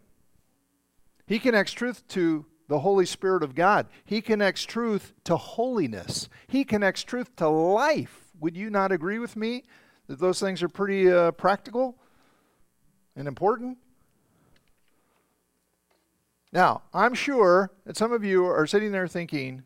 he 1.26 1.38
connects 1.38 1.72
truth 1.72 2.06
to 2.08 2.46
the 2.70 2.78
Holy 2.78 3.04
Spirit 3.04 3.42
of 3.42 3.56
God. 3.56 3.88
He 4.04 4.20
connects 4.22 4.62
truth 4.62 5.12
to 5.24 5.36
holiness, 5.36 6.28
He 6.46 6.64
connects 6.64 7.02
truth 7.02 7.34
to 7.36 7.48
life. 7.48 8.30
Would 8.38 8.56
you 8.56 8.70
not 8.70 8.92
agree 8.92 9.18
with 9.18 9.36
me 9.36 9.64
that 10.06 10.20
those 10.20 10.40
things 10.40 10.62
are 10.62 10.68
pretty 10.68 11.12
uh, 11.12 11.32
practical 11.32 11.98
and 13.16 13.26
important? 13.26 13.78
Now, 16.52 16.82
I'm 16.94 17.14
sure 17.14 17.72
that 17.84 17.96
some 17.96 18.12
of 18.12 18.24
you 18.24 18.46
are 18.46 18.66
sitting 18.66 18.92
there 18.92 19.08
thinking, 19.08 19.64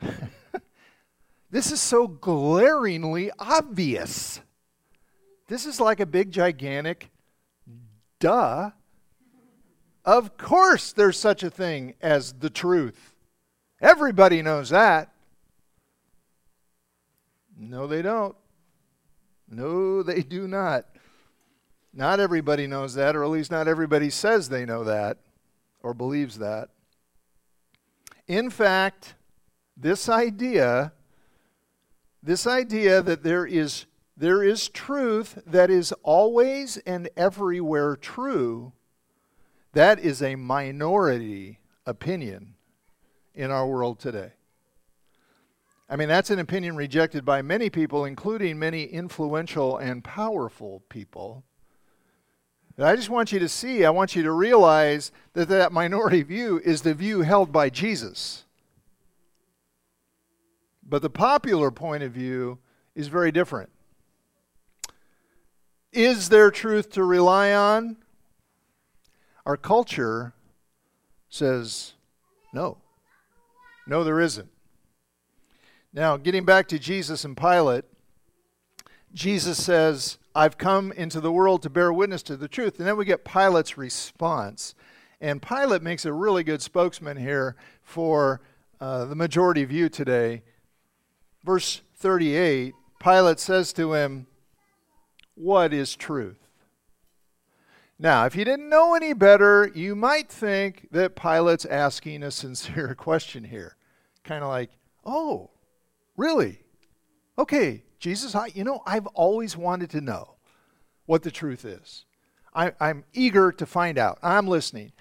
this 1.50 1.72
is 1.72 1.80
so 1.80 2.06
glaringly 2.06 3.30
obvious. 3.38 4.40
This 5.48 5.66
is 5.66 5.80
like 5.80 5.98
a 6.00 6.06
big, 6.06 6.30
gigantic 6.30 7.10
duh. 8.20 8.70
Of 10.04 10.36
course, 10.38 10.92
there's 10.92 11.18
such 11.18 11.42
a 11.42 11.50
thing 11.50 11.94
as 12.00 12.34
the 12.34 12.50
truth. 12.50 13.14
Everybody 13.80 14.42
knows 14.42 14.70
that. 14.70 15.12
No, 17.58 17.86
they 17.86 18.02
don't. 18.02 18.36
No, 19.50 20.02
they 20.02 20.22
do 20.22 20.46
not. 20.46 20.86
Not 21.92 22.20
everybody 22.20 22.66
knows 22.66 22.94
that, 22.94 23.16
or 23.16 23.24
at 23.24 23.30
least 23.30 23.50
not 23.50 23.66
everybody 23.66 24.10
says 24.10 24.48
they 24.48 24.64
know 24.64 24.84
that 24.84 25.18
or 25.82 25.94
believes 25.94 26.38
that. 26.38 26.68
In 28.26 28.50
fact, 28.50 29.14
this 29.76 30.08
idea, 30.08 30.92
this 32.22 32.46
idea 32.46 33.00
that 33.02 33.22
there 33.22 33.46
is, 33.46 33.86
there 34.18 34.42
is 34.42 34.68
truth 34.68 35.38
that 35.46 35.70
is 35.70 35.92
always 36.02 36.76
and 36.78 37.08
everywhere 37.16 37.94
true, 37.94 38.72
that 39.74 40.00
is 40.00 40.20
a 40.20 40.34
minority 40.34 41.60
opinion 41.86 42.54
in 43.32 43.52
our 43.52 43.66
world 43.66 44.00
today. 44.00 44.32
I 45.88 45.94
mean, 45.94 46.08
that's 46.08 46.30
an 46.30 46.40
opinion 46.40 46.74
rejected 46.74 47.24
by 47.24 47.42
many 47.42 47.70
people, 47.70 48.04
including 48.04 48.58
many 48.58 48.82
influential 48.82 49.78
and 49.78 50.02
powerful 50.02 50.82
people. 50.88 51.44
And 52.76 52.86
I 52.86 52.96
just 52.96 53.10
want 53.10 53.30
you 53.30 53.38
to 53.38 53.48
see, 53.48 53.84
I 53.84 53.90
want 53.90 54.16
you 54.16 54.24
to 54.24 54.32
realize 54.32 55.12
that 55.34 55.48
that 55.48 55.70
minority 55.70 56.22
view 56.22 56.60
is 56.64 56.82
the 56.82 56.92
view 56.92 57.22
held 57.22 57.52
by 57.52 57.70
Jesus. 57.70 58.44
But 60.82 61.02
the 61.02 61.10
popular 61.10 61.70
point 61.70 62.02
of 62.02 62.10
view 62.10 62.58
is 62.96 63.06
very 63.06 63.30
different. 63.30 63.70
Is 65.98 66.28
there 66.28 66.52
truth 66.52 66.92
to 66.92 67.02
rely 67.02 67.52
on? 67.52 67.96
Our 69.44 69.56
culture 69.56 70.32
says 71.28 71.94
no. 72.52 72.78
No, 73.84 74.04
there 74.04 74.20
isn't. 74.20 74.48
Now, 75.92 76.16
getting 76.16 76.44
back 76.44 76.68
to 76.68 76.78
Jesus 76.78 77.24
and 77.24 77.36
Pilate, 77.36 77.84
Jesus 79.12 79.60
says, 79.60 80.18
I've 80.36 80.56
come 80.56 80.92
into 80.92 81.20
the 81.20 81.32
world 81.32 81.62
to 81.62 81.68
bear 81.68 81.92
witness 81.92 82.22
to 82.24 82.36
the 82.36 82.46
truth. 82.46 82.78
And 82.78 82.86
then 82.86 82.96
we 82.96 83.04
get 83.04 83.24
Pilate's 83.24 83.76
response. 83.76 84.76
And 85.20 85.42
Pilate 85.42 85.82
makes 85.82 86.04
a 86.04 86.12
really 86.12 86.44
good 86.44 86.62
spokesman 86.62 87.16
here 87.16 87.56
for 87.82 88.40
uh, 88.80 89.06
the 89.06 89.16
majority 89.16 89.64
view 89.64 89.88
today. 89.88 90.44
Verse 91.44 91.80
38 91.96 92.74
Pilate 93.00 93.40
says 93.40 93.72
to 93.72 93.94
him, 93.94 94.28
What 95.38 95.72
is 95.72 95.94
truth? 95.94 96.38
Now, 97.96 98.26
if 98.26 98.34
you 98.34 98.44
didn't 98.44 98.68
know 98.68 98.94
any 98.94 99.12
better, 99.12 99.70
you 99.72 99.94
might 99.94 100.28
think 100.28 100.88
that 100.90 101.14
Pilate's 101.14 101.64
asking 101.64 102.22
a 102.22 102.30
sincere 102.32 102.94
question 102.94 103.44
here. 103.44 103.76
Kind 104.24 104.42
of 104.42 104.50
like, 104.50 104.70
Oh, 105.04 105.50
really? 106.16 106.58
Okay, 107.38 107.84
Jesus, 108.00 108.34
I, 108.34 108.46
you 108.48 108.64
know, 108.64 108.82
I've 108.84 109.06
always 109.08 109.56
wanted 109.56 109.90
to 109.90 110.00
know 110.00 110.34
what 111.06 111.22
the 111.22 111.30
truth 111.30 111.64
is. 111.64 112.04
I, 112.52 112.72
I'm 112.80 113.04
eager 113.14 113.52
to 113.52 113.64
find 113.64 113.96
out. 113.96 114.18
I'm 114.22 114.48
listening. 114.48 114.92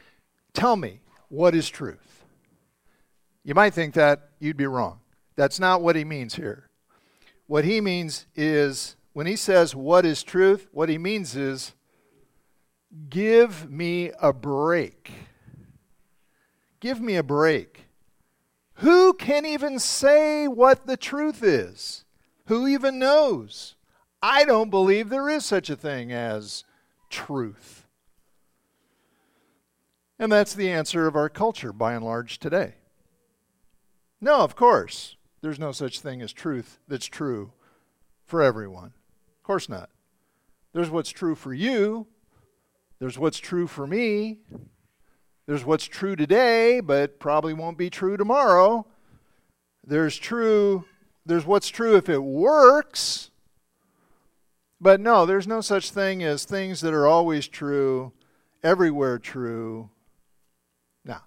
Tell 0.53 0.75
me, 0.75 1.01
what 1.29 1.55
is 1.55 1.67
truth? 1.67 2.23
You 3.43 3.55
might 3.55 3.73
think 3.73 3.95
that 3.95 4.29
you'd 4.39 4.55
be 4.55 4.67
wrong. 4.67 4.99
That's 5.35 5.59
not 5.59 5.81
what 5.81 5.95
he 5.95 6.03
means 6.03 6.35
here. 6.35 6.69
What 7.47 7.65
he 7.65 7.81
means 7.81 8.27
is, 8.35 8.95
when 9.17 9.25
he 9.25 9.35
says, 9.35 9.75
What 9.75 10.05
is 10.05 10.21
truth? 10.21 10.67
what 10.71 10.89
he 10.89 10.99
means 10.99 11.35
is, 11.35 11.73
Give 13.09 13.67
me 13.67 14.11
a 14.21 14.31
break. 14.31 15.11
Give 16.79 17.01
me 17.01 17.15
a 17.15 17.23
break. 17.23 17.85
Who 18.75 19.13
can 19.13 19.43
even 19.43 19.79
say 19.79 20.47
what 20.47 20.85
the 20.85 20.97
truth 20.97 21.41
is? 21.41 22.05
Who 22.45 22.67
even 22.67 22.99
knows? 22.99 23.73
I 24.21 24.45
don't 24.45 24.69
believe 24.69 25.09
there 25.09 25.29
is 25.29 25.43
such 25.43 25.71
a 25.71 25.75
thing 25.75 26.11
as 26.11 26.63
truth. 27.09 27.87
And 30.19 30.31
that's 30.31 30.53
the 30.53 30.69
answer 30.69 31.07
of 31.07 31.15
our 31.15 31.27
culture 31.27 31.73
by 31.73 31.95
and 31.95 32.05
large 32.05 32.37
today. 32.37 32.75
No, 34.21 34.41
of 34.41 34.55
course, 34.55 35.15
there's 35.41 35.57
no 35.57 35.71
such 35.71 36.01
thing 36.01 36.21
as 36.21 36.31
truth 36.31 36.77
that's 36.87 37.07
true 37.07 37.53
for 38.23 38.43
everyone. 38.43 38.93
Course 39.47 39.69
not. 39.69 39.89
There's 40.73 40.89
what's 40.89 41.09
true 41.09 41.33
for 41.33 41.53
you, 41.53 42.05
there's 42.99 43.17
what's 43.17 43.39
true 43.39 43.65
for 43.65 43.87
me, 43.87 44.39
there's 45.45 45.63
what's 45.63 45.85
true 45.85 46.17
today, 46.17 46.81
but 46.81 47.17
probably 47.17 47.53
won't 47.53 47.77
be 47.77 47.89
true 47.89 48.17
tomorrow. 48.17 48.85
There's 49.85 50.17
true 50.17 50.83
there's 51.25 51.45
what's 51.45 51.69
true 51.69 51.95
if 51.95 52.09
it 52.09 52.21
works. 52.23 53.31
But 54.81 54.99
no, 54.99 55.25
there's 55.25 55.47
no 55.47 55.61
such 55.61 55.91
thing 55.91 56.23
as 56.23 56.43
things 56.43 56.81
that 56.81 56.93
are 56.93 57.07
always 57.07 57.47
true, 57.47 58.11
everywhere 58.61 59.17
true. 59.17 59.91
Now, 61.05 61.21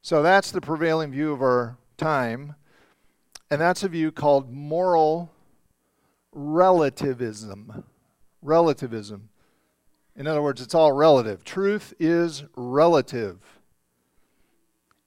so 0.00 0.22
that's 0.22 0.50
the 0.50 0.62
prevailing 0.62 1.12
view 1.12 1.30
of 1.30 1.42
our 1.42 1.76
time, 1.98 2.54
and 3.50 3.60
that's 3.60 3.82
a 3.82 3.88
view 3.88 4.10
called 4.10 4.50
moral 4.50 5.33
relativism. 6.34 7.84
Relativism. 8.42 9.30
In 10.16 10.26
other 10.26 10.42
words, 10.42 10.60
it's 10.60 10.74
all 10.74 10.92
relative. 10.92 11.44
Truth 11.44 11.94
is 11.98 12.44
relative. 12.56 13.38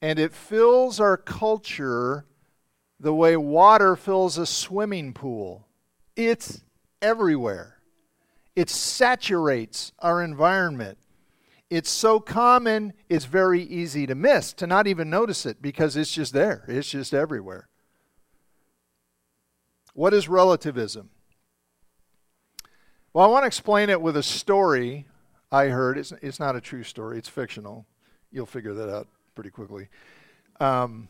And 0.02 0.20
it 0.20 0.34
fills 0.34 1.00
our 1.00 1.18
culture 1.18 2.26
the 3.00 3.14
way 3.14 3.38
water 3.38 3.96
fills 3.96 4.38
a 4.38 4.46
swimming 4.46 5.14
pool. 5.14 5.68
It's 6.16 6.64
everywhere. 7.02 7.78
It 8.56 8.70
saturates 8.70 9.92
our 10.00 10.24
environment. 10.24 10.98
It's 11.70 11.90
so 11.90 12.20
common, 12.20 12.94
it's 13.10 13.26
very 13.26 13.62
easy 13.62 14.08
to 14.08 14.16
miss, 14.16 14.54
to 14.54 14.68
not 14.68 14.88
even 14.88 15.10
notice 15.10 15.46
it 15.46 15.62
because 15.62 15.96
it's 15.96 16.12
just 16.12 16.34
there. 16.34 16.64
It's 16.68 16.90
just 16.90 17.14
everywhere. 17.14 17.68
What 19.94 20.14
is 20.14 20.30
relativism? 20.30 21.10
Well, 23.18 23.26
I 23.26 23.30
want 23.30 23.42
to 23.42 23.48
explain 23.48 23.90
it 23.90 24.00
with 24.00 24.16
a 24.16 24.22
story 24.22 25.08
I 25.52 25.70
heard. 25.70 25.98
It's, 25.98 26.14
it's 26.22 26.40
not 26.40 26.56
a 26.56 26.62
true 26.62 26.84
story, 26.84 27.18
it's 27.18 27.28
fictional. 27.28 27.88
You'll 28.32 28.46
figure 28.46 28.76
that 28.76 28.96
out 28.96 29.08
pretty 29.34 29.50
quickly. 29.50 29.88
Um, 30.60 31.10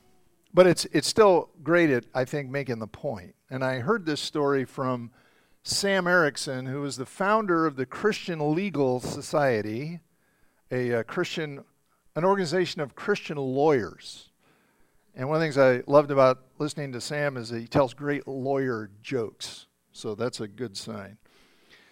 but 0.53 0.67
it's 0.67 0.85
it's 0.93 1.09
still 1.09 1.49
great 1.63 1.89
at 1.89 2.05
I 2.15 2.23
think 2.23 2.49
making 2.49 2.79
the 2.79 2.87
point. 2.87 3.35
And 3.49 3.61
I 3.61 3.79
heard 3.79 4.05
this 4.05 4.21
story 4.21 4.63
from 4.63 5.11
Sam 5.63 6.07
Erickson, 6.07 6.67
who 6.67 6.85
is 6.85 6.95
the 6.95 7.05
founder 7.05 7.65
of 7.65 7.75
the 7.75 7.85
Christian 7.85 8.55
Legal 8.55 9.01
Society, 9.01 9.99
a, 10.71 10.91
a 10.91 11.03
Christian 11.03 11.65
an 12.15 12.23
organization 12.23 12.79
of 12.79 12.95
Christian 12.95 13.35
lawyers. 13.35 14.29
And 15.13 15.27
one 15.27 15.35
of 15.35 15.41
the 15.41 15.45
things 15.45 15.57
I 15.57 15.83
loved 15.91 16.11
about 16.11 16.39
listening 16.57 16.93
to 16.93 17.01
Sam 17.01 17.35
is 17.35 17.49
that 17.49 17.59
he 17.59 17.67
tells 17.67 17.93
great 17.93 18.29
lawyer 18.29 18.91
jokes. 19.01 19.65
So 19.91 20.15
that's 20.15 20.39
a 20.39 20.47
good 20.47 20.77
sign. 20.77 21.17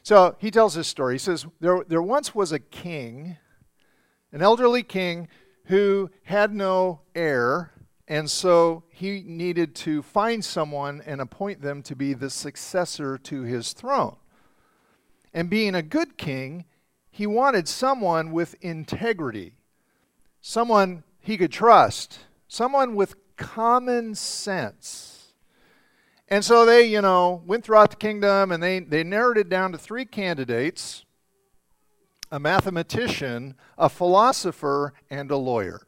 So 0.05 0.35
he 0.37 0.51
tells 0.51 0.75
this 0.75 0.87
story. 0.87 1.15
He 1.15 1.17
says, 1.17 1.47
There, 1.59 1.83
there 1.87 2.01
once 2.01 2.35
was 2.35 2.51
a 2.51 2.59
king, 2.59 3.37
an 4.31 4.43
elderly 4.43 4.83
king, 4.83 5.27
who 5.63 6.11
had 6.25 6.53
no 6.53 7.01
heir, 7.15 7.71
and 8.07 8.29
so 8.29 8.83
he 8.89 9.23
needed 9.25 9.73
to 9.77 10.03
find 10.03 10.45
someone 10.45 11.01
and 11.07 11.21
appoint 11.21 11.63
them 11.63 11.81
to 11.81 11.95
be 11.95 12.13
the 12.13 12.29
successor 12.29 13.17
to 13.17 13.41
his 13.41 13.73
throne. 13.73 14.15
And 15.33 15.49
being 15.49 15.73
a 15.73 15.81
good 15.81 16.19
king, 16.19 16.65
he 17.09 17.25
wanted 17.25 17.67
someone 17.67 18.31
with 18.31 18.53
integrity, 18.61 19.55
someone 20.39 21.03
he 21.19 21.35
could 21.35 21.51
trust, 21.51 22.19
someone 22.47 22.93
with 22.93 23.15
common 23.37 24.13
sense. 24.13 25.14
And 26.27 26.43
so 26.43 26.65
they, 26.65 26.85
you 26.85 27.01
know, 27.01 27.43
went 27.45 27.63
throughout 27.63 27.91
the 27.91 27.97
kingdom 27.97 28.51
and 28.51 28.61
they, 28.61 28.79
they 28.79 29.03
narrowed 29.03 29.37
it 29.37 29.49
down 29.49 29.71
to 29.73 29.77
three 29.77 30.05
candidates 30.05 31.05
a 32.31 32.39
mathematician, 32.39 33.55
a 33.77 33.87
philosopher, 33.87 34.93
and 35.09 35.29
a 35.31 35.37
lawyer. 35.37 35.87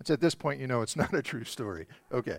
It's 0.00 0.10
at 0.10 0.20
this 0.20 0.34
point 0.34 0.60
you 0.60 0.66
know 0.66 0.82
it's 0.82 0.96
not 1.02 1.14
a 1.14 1.22
true 1.22 1.44
story. 1.44 1.86
Okay. 2.12 2.38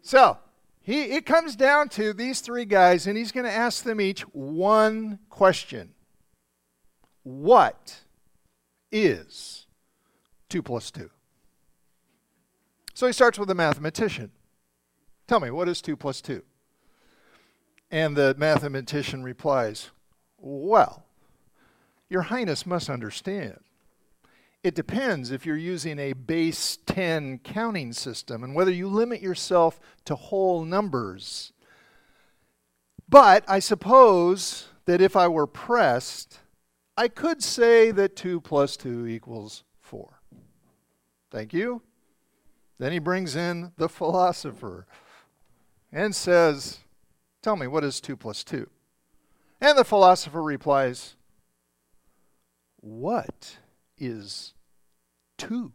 So, 0.00 0.38
He, 0.80 1.02
it 1.02 1.26
comes 1.26 1.54
down 1.54 1.88
to 1.90 2.12
these 2.12 2.40
three 2.40 2.64
guys, 2.64 3.06
and 3.06 3.16
he's 3.16 3.30
going 3.30 3.46
to 3.46 3.52
ask 3.52 3.84
them 3.84 4.00
each 4.00 4.22
one 4.32 5.18
question 5.28 5.94
What 7.22 8.00
is 8.90 9.66
2 10.48 10.62
plus 10.62 10.90
2? 10.90 11.10
So 12.94 13.06
he 13.06 13.12
starts 13.12 13.38
with 13.38 13.50
a 13.50 13.54
mathematician. 13.54 14.32
Tell 15.26 15.40
me, 15.40 15.50
what 15.50 15.68
is 15.68 15.80
2 15.82 15.96
plus 15.96 16.20
2? 16.20 16.42
And 17.90 18.16
the 18.16 18.34
mathematician 18.38 19.22
replies, 19.22 19.90
Well, 20.38 21.04
Your 22.08 22.22
Highness 22.22 22.66
must 22.66 22.88
understand. 22.88 23.60
It 24.62 24.74
depends 24.74 25.30
if 25.30 25.44
you're 25.44 25.56
using 25.56 25.98
a 25.98 26.12
base 26.12 26.78
10 26.86 27.40
counting 27.40 27.92
system 27.92 28.44
and 28.44 28.54
whether 28.54 28.70
you 28.70 28.86
limit 28.88 29.20
yourself 29.20 29.80
to 30.04 30.14
whole 30.14 30.64
numbers. 30.64 31.52
But 33.08 33.44
I 33.48 33.58
suppose 33.58 34.68
that 34.84 35.00
if 35.00 35.16
I 35.16 35.26
were 35.28 35.48
pressed, 35.48 36.38
I 36.96 37.08
could 37.08 37.42
say 37.42 37.90
that 37.90 38.14
2 38.16 38.40
plus 38.40 38.76
2 38.76 39.06
equals 39.06 39.64
4. 39.80 40.20
Thank 41.30 41.52
you. 41.52 41.82
Then 42.78 42.92
he 42.92 42.98
brings 42.98 43.34
in 43.34 43.72
the 43.76 43.88
philosopher 43.88 44.86
and 45.92 46.14
says, 46.14 46.78
Tell 47.42 47.56
me, 47.56 47.66
what 47.66 47.84
is 47.84 48.00
2 48.00 48.16
plus 48.16 48.42
2? 48.44 48.68
And 49.60 49.76
the 49.76 49.84
philosopher 49.84 50.42
replies, 50.42 51.16
What 52.80 53.58
is 53.98 54.54
2? 55.38 55.72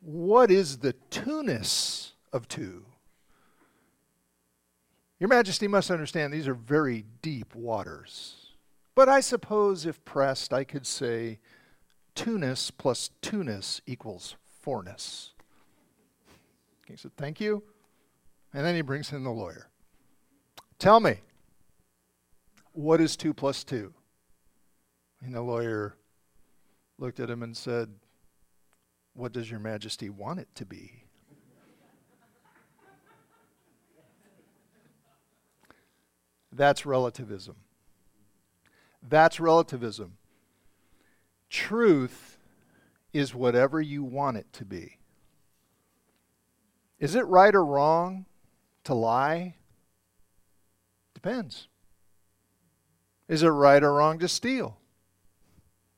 What 0.00 0.50
is 0.50 0.78
the 0.78 0.94
twoness 1.10 2.12
of 2.32 2.48
2? 2.48 2.84
Your 5.20 5.28
Majesty 5.28 5.68
must 5.68 5.90
understand 5.90 6.32
these 6.32 6.48
are 6.48 6.54
very 6.54 7.04
deep 7.22 7.54
waters. 7.54 8.52
But 8.94 9.08
I 9.08 9.20
suppose 9.20 9.86
if 9.86 10.04
pressed, 10.04 10.52
I 10.52 10.64
could 10.64 10.86
say 10.86 11.38
2 12.14 12.38
plus 12.76 13.10
2 13.22 13.60
equals 13.86 14.36
fourness." 14.60 15.33
He 16.86 16.96
said, 16.96 17.16
Thank 17.16 17.40
you. 17.40 17.62
And 18.52 18.64
then 18.64 18.74
he 18.74 18.82
brings 18.82 19.12
in 19.12 19.24
the 19.24 19.30
lawyer. 19.30 19.68
Tell 20.78 21.00
me, 21.00 21.20
what 22.72 23.00
is 23.00 23.16
2 23.16 23.34
plus 23.34 23.64
2? 23.64 23.92
And 25.22 25.34
the 25.34 25.42
lawyer 25.42 25.96
looked 26.98 27.20
at 27.20 27.30
him 27.30 27.42
and 27.42 27.56
said, 27.56 27.88
What 29.14 29.32
does 29.32 29.50
your 29.50 29.60
majesty 29.60 30.10
want 30.10 30.40
it 30.40 30.48
to 30.56 30.66
be? 30.66 31.04
That's 36.52 36.86
relativism. 36.86 37.56
That's 39.02 39.40
relativism. 39.40 40.16
Truth 41.50 42.38
is 43.12 43.34
whatever 43.34 43.80
you 43.80 44.04
want 44.04 44.36
it 44.36 44.52
to 44.54 44.64
be. 44.64 44.98
Is 46.98 47.14
it 47.14 47.26
right 47.26 47.54
or 47.54 47.64
wrong 47.64 48.26
to 48.84 48.94
lie? 48.94 49.54
Depends. 51.14 51.68
Is 53.28 53.42
it 53.42 53.48
right 53.48 53.82
or 53.82 53.94
wrong 53.94 54.18
to 54.18 54.28
steal? 54.28 54.78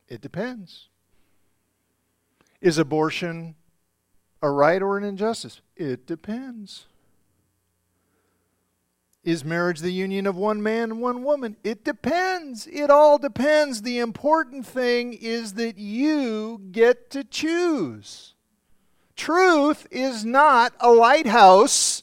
It 0.09 0.21
depends. 0.21 0.89
Is 2.61 2.79
abortion 2.79 3.57
a 4.41 4.51
right 4.51 4.81
or 4.81 4.97
an 4.97 5.05
injustice? 5.05 5.61
It 5.77 6.07
depends. 6.07 6.87
Is 9.25 9.45
marriage 9.45 9.81
the 9.81 9.91
union 9.91 10.25
of 10.25 10.37
one 10.37 10.63
man 10.63 10.93
and 10.93 11.01
one 11.01 11.25
woman? 11.25 11.57
It 11.65 11.85
depends. 11.85 12.69
It 12.69 12.91
all 12.91 13.19
depends. 13.19 13.83
The 13.83 13.99
important 13.99 14.65
thing 14.65 15.15
is 15.15 15.55
that 15.55 15.79
you 15.79 16.61
get 16.71 17.11
to 17.11 17.25
choose. 17.25 18.36
Truth 19.17 19.87
is 19.91 20.25
not 20.25 20.75
a 20.79 20.91
lighthouse 20.91 22.03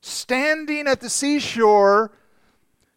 standing 0.00 0.86
at 0.86 1.00
the 1.00 1.10
seashore 1.10 2.10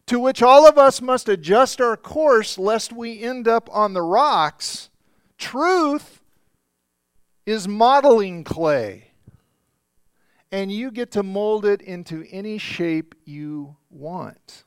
to 0.08 0.20
which 0.20 0.42
all 0.42 0.68
of 0.68 0.78
us 0.78 1.02
must 1.02 1.30
adjust 1.30 1.80
our 1.80 1.98
course 1.98 2.58
lest 2.58 2.92
we 2.92 3.22
end 3.22 3.48
up 3.48 3.70
on 3.72 3.94
the 3.94 4.02
rocks. 4.02 4.90
Truth 5.38 6.22
is 7.46 7.68
modeling 7.68 8.44
clay 8.44 9.12
and 10.52 10.72
you 10.72 10.92
get 10.92 11.12
to 11.12 11.24
mold 11.24 11.66
it 11.66 11.82
into 11.82 12.26
any 12.30 12.58
shape 12.58 13.16
you 13.26 13.78
want. 13.90 14.64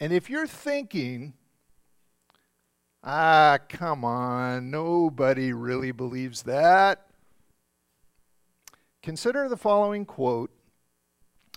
And 0.00 0.12
if 0.12 0.28
you're 0.28 0.48
thinking, 0.48 1.34
ah, 3.04 3.58
come 3.68 4.04
on, 4.04 4.70
nobody 4.70 5.52
really 5.52 5.92
believes 5.92 6.42
that, 6.42 7.06
consider 9.02 9.48
the 9.48 9.56
following 9.56 10.04
quote 10.04 10.50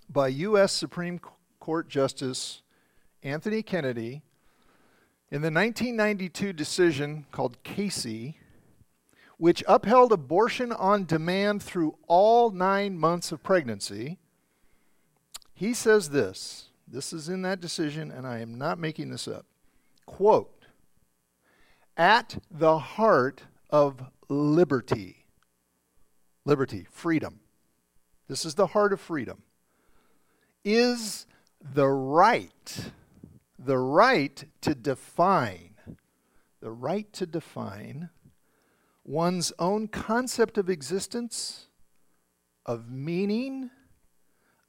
by 0.10 0.28
U.S. 0.28 0.72
Supreme 0.72 1.20
Court 1.60 1.90
Justice 1.90 2.62
Anthony 3.24 3.64
Kennedy 3.64 4.22
in 5.32 5.42
the 5.42 5.52
1992 5.52 6.54
decision 6.54 7.26
called 7.32 7.62
Casey 7.64 8.38
which 9.38 9.64
upheld 9.68 10.12
abortion 10.12 10.72
on 10.72 11.06
demand 11.06 11.62
through 11.62 11.98
all 12.08 12.52
nine 12.52 12.98
months 12.98 13.32
of 13.32 13.44
pregnancy, 13.44 14.18
he 15.54 15.74
says 15.74 16.10
this. 16.10 16.70
This 16.88 17.12
is 17.12 17.28
in 17.28 17.42
that 17.42 17.60
decision, 17.60 18.12
and 18.12 18.26
I 18.26 18.40
am 18.40 18.58
not 18.58 18.80
making 18.80 19.10
this 19.10 19.28
up. 19.28 19.46
Quote 20.06 20.52
At 21.98 22.38
the 22.52 22.78
heart 22.78 23.44
of 23.70 24.04
liberty, 24.28 25.26
liberty, 26.44 26.88
freedom, 26.92 27.40
this 28.28 28.44
is 28.44 28.56
the 28.56 28.68
heart 28.68 28.92
of 28.92 29.00
freedom, 29.00 29.44
is 30.66 31.26
the 31.62 31.88
right, 31.88 32.92
the 33.58 33.78
right 33.78 34.44
to 34.62 34.76
define, 34.76 35.76
the 36.60 36.72
right 36.72 37.12
to 37.14 37.26
define 37.26 38.10
one's 39.06 39.54
own 39.60 39.88
concept 39.88 40.58
of 40.58 40.70
existence, 40.70 41.68
of 42.66 42.90
meaning, 42.90 43.70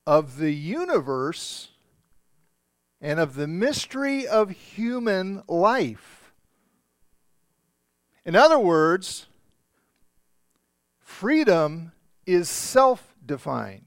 of 0.07 0.37
the 0.37 0.53
universe, 0.53 1.71
and 3.01 3.19
of 3.19 3.35
the 3.35 3.49
mystery 3.49 4.29
of 4.29 4.51
human 4.51 5.43
life. 5.49 6.26
In 8.27 8.35
other 8.35 8.59
words, 8.59 9.27
freedom 10.99 11.93
is 12.27 12.51
self 12.51 13.15
defined. 13.25 13.85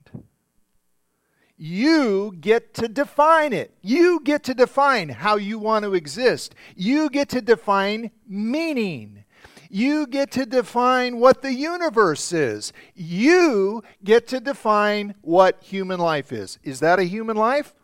You 1.57 2.37
get 2.39 2.73
to 2.75 2.87
define 2.87 3.51
it. 3.51 3.73
You 3.81 4.21
get 4.23 4.45
to 4.45 4.53
define 4.53 5.09
how 5.09 5.35
you 5.35 5.59
want 5.59 5.83
to 5.83 5.93
exist. 5.93 6.55
You 6.73 7.09
get 7.09 7.27
to 7.29 7.41
define 7.41 8.11
meaning. 8.25 9.25
You 9.69 10.07
get 10.07 10.31
to 10.31 10.45
define 10.45 11.19
what 11.19 11.41
the 11.41 11.53
universe 11.53 12.31
is. 12.31 12.71
You 12.95 13.83
get 14.05 14.25
to 14.29 14.39
define 14.39 15.15
what 15.21 15.61
human 15.61 15.99
life 15.99 16.31
is. 16.31 16.57
Is 16.63 16.79
that 16.79 16.97
a 16.97 17.03
human 17.03 17.35
life? 17.35 17.75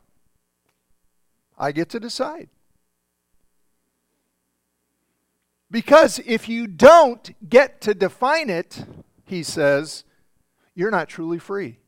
I 1.58 1.74
get 1.74 1.89
to 1.89 2.00
decide. 2.00 2.50
Because 5.76 6.20
if 6.26 6.48
you 6.48 6.68
don't 6.68 7.36
get 7.50 7.82
to 7.82 7.94
define 7.94 8.50
it, 8.50 8.86
he 9.26 9.44
says, 9.44 10.06
you're 10.74 10.90
not 10.90 11.10
truly 11.10 11.38
free. 11.38 11.80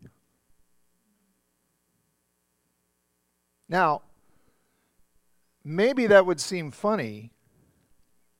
Now, 3.69 4.01
maybe 5.63 6.05
that 6.05 6.25
would 6.25 6.41
seem 6.41 6.69
funny 6.69 7.31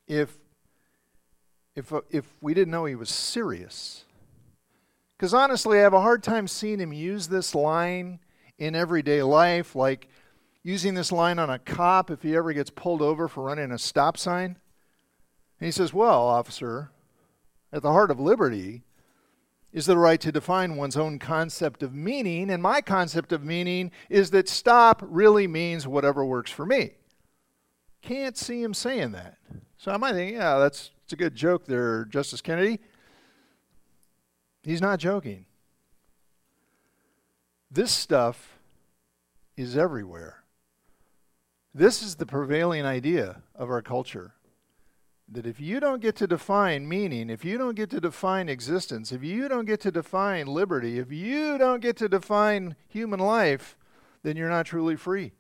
if 0.06 0.38
if, 1.78 1.94
if 2.10 2.26
we 2.42 2.54
didn't 2.54 2.72
know 2.72 2.84
he 2.84 2.96
was 2.96 3.10
serious. 3.10 4.04
Because 5.16 5.34
honestly, 5.34 5.80
I 5.80 5.84
have 5.84 5.94
a 5.94 6.02
hard 6.02 6.24
time 6.24 6.50
seeing 6.50 6.82
him 6.82 6.92
use 6.92 7.30
this 7.30 7.56
line 7.56 8.20
in 8.60 8.76
everyday 8.76 9.24
life, 9.24 9.78
like 9.78 10.10
using 10.62 10.94
this 10.94 11.14
line 11.14 11.40
on 11.40 11.50
a 11.50 11.58
cop 11.58 12.12
if 12.12 12.22
he 12.22 12.36
ever 12.36 12.52
gets 12.52 12.70
pulled 12.70 13.02
over 13.02 13.30
for 13.30 13.46
running 13.46 13.72
a 13.72 13.80
stop 13.80 14.18
sign. 14.18 14.58
And 15.60 15.66
he 15.66 15.72
says, 15.72 15.94
Well, 15.94 16.28
officer, 16.28 16.92
at 17.72 17.82
the 17.82 17.92
heart 17.92 18.12
of 18.12 18.20
liberty 18.20 18.84
is 19.74 19.86
the 19.86 19.98
right 19.98 20.20
to 20.22 20.32
define 20.32 20.76
one's 20.76 20.98
own 20.98 21.20
concept 21.20 21.84
of 21.84 21.94
meaning, 21.94 22.50
and 22.50 22.64
my 22.64 22.82
concept 22.82 23.32
of 23.32 23.44
meaning 23.44 23.92
is 24.10 24.32
that 24.32 24.48
stop 24.48 25.02
really 25.04 25.48
means 25.48 25.88
whatever 25.88 26.26
works 26.26 26.52
for 26.52 26.66
me. 26.66 26.92
Can't 28.02 28.38
see 28.38 28.64
him 28.64 28.74
saying 28.74 29.12
that. 29.12 29.38
So 29.78 29.92
I 29.92 29.98
might 29.98 30.14
think, 30.14 30.34
yeah, 30.34 30.58
that's 30.58 30.92
it's 31.04 31.14
a 31.14 31.18
good 31.18 31.36
joke 31.36 31.66
there, 31.66 32.06
Justice 32.06 32.42
Kennedy. 32.42 32.80
He's 34.64 34.82
not 34.82 35.00
joking. 35.00 35.46
This 37.70 37.92
stuff 37.92 38.58
is 39.56 39.78
everywhere. 39.78 40.44
This 41.74 42.02
is 42.02 42.16
the 42.16 42.26
prevailing 42.26 42.86
idea 42.86 43.42
of 43.56 43.70
our 43.70 43.82
culture 43.82 44.34
that 45.30 45.46
if 45.46 45.60
you 45.60 45.80
don't 45.80 46.02
get 46.02 46.16
to 46.18 46.28
define 46.28 46.88
meaning, 46.88 47.30
if 47.30 47.44
you 47.44 47.58
don't 47.58 47.76
get 47.76 47.90
to 47.90 48.00
define 48.00 48.48
existence, 48.48 49.12
if 49.12 49.24
you 49.24 49.50
don't 49.50 49.66
get 49.66 49.82
to 49.82 49.92
define 49.92 50.48
liberty, 50.48 51.00
if 51.00 51.12
you 51.12 51.58
don't 51.58 51.82
get 51.82 51.98
to 51.98 52.08
define 52.08 52.76
human 52.88 53.20
life, 53.20 53.78
then 54.24 54.38
you're 54.38 54.50
not 54.50 54.66
truly 54.66 54.96
free. 54.96 55.34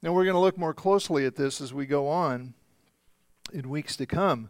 Now, 0.00 0.12
we're 0.12 0.24
going 0.24 0.34
to 0.34 0.40
look 0.40 0.58
more 0.58 0.74
closely 0.74 1.26
at 1.26 1.36
this 1.36 1.60
as 1.60 1.72
we 1.72 1.86
go 1.86 2.08
on 2.08 2.54
in 3.52 3.68
weeks 3.68 3.96
to 3.96 4.06
come. 4.06 4.48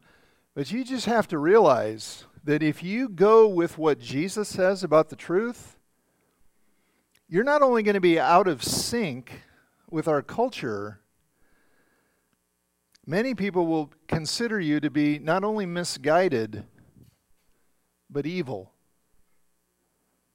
But 0.54 0.72
you 0.72 0.84
just 0.84 1.06
have 1.06 1.28
to 1.28 1.38
realize 1.38 2.24
that 2.44 2.62
if 2.62 2.82
you 2.82 3.08
go 3.08 3.46
with 3.48 3.78
what 3.78 3.98
Jesus 3.98 4.48
says 4.48 4.82
about 4.82 5.08
the 5.08 5.16
truth, 5.16 5.78
you're 7.28 7.44
not 7.44 7.62
only 7.62 7.82
going 7.82 7.94
to 7.94 8.00
be 8.00 8.18
out 8.18 8.48
of 8.48 8.62
sync 8.62 9.42
with 9.90 10.08
our 10.08 10.22
culture, 10.22 11.01
many 13.06 13.34
people 13.34 13.66
will 13.66 13.90
consider 14.08 14.60
you 14.60 14.80
to 14.80 14.90
be 14.90 15.18
not 15.18 15.44
only 15.44 15.66
misguided, 15.66 16.64
but 18.10 18.26
evil. 18.26 18.72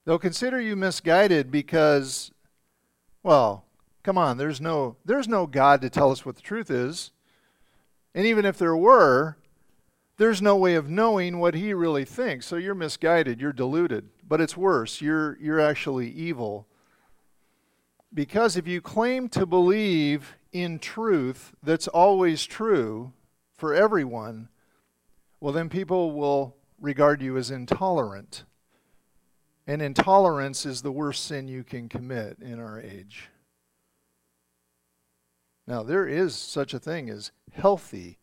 They'll 0.06 0.20
consider 0.20 0.62
you 0.62 0.76
misguided 0.76 1.52
because, 1.52 2.32
well, 3.24 3.66
come 4.04 4.18
on, 4.18 4.38
there's 4.38 4.62
no, 4.62 4.96
there's 5.04 5.28
no 5.28 5.46
God 5.46 5.82
to 5.82 5.90
tell 5.90 6.12
us 6.12 6.26
what 6.26 6.36
the 6.36 6.42
truth 6.42 6.72
is. 6.72 7.12
And 8.16 8.26
even 8.26 8.46
if 8.46 8.58
there 8.58 8.76
were, 8.76 9.38
there's 10.16 10.42
no 10.42 10.56
way 10.56 10.76
of 10.76 10.90
knowing 10.90 11.40
what 11.40 11.56
he 11.56 11.74
really 11.74 12.06
thinks. 12.06 12.46
So 12.46 12.56
you're 12.56 12.74
misguided, 12.74 13.42
you're 13.42 13.54
deluded. 13.54 14.10
But 14.26 14.42
it's 14.42 14.58
worse, 14.58 15.02
you're, 15.02 15.38
you're 15.40 15.60
actually 15.60 16.10
evil. 16.10 16.68
Because 18.14 18.56
if 18.56 18.66
you 18.66 18.82
claim 18.82 19.30
to 19.30 19.46
believe 19.46 20.37
in 20.52 20.80
truth 20.80 21.54
that's 21.62 21.88
always 21.88 22.46
true 22.46 23.14
for 23.58 23.74
everyone, 23.74 24.50
well, 25.40 25.54
then 25.54 25.70
people 25.70 26.12
will 26.12 26.56
regard 26.80 27.22
you 27.22 27.38
as 27.38 27.52
intolerant. 27.52 28.44
And 29.66 29.82
intolerance 29.82 30.66
is 30.66 30.82
the 30.82 30.92
worst 30.92 31.26
sin 31.26 31.48
you 31.48 31.64
can 31.64 31.90
commit 31.90 32.38
in 32.40 32.60
our 32.60 32.80
age. 32.80 33.30
Now, 35.68 35.84
there 35.84 36.08
is 36.08 36.34
such 36.36 36.74
a 36.74 36.80
thing 36.80 37.10
as 37.10 37.32
healthy 37.54 38.18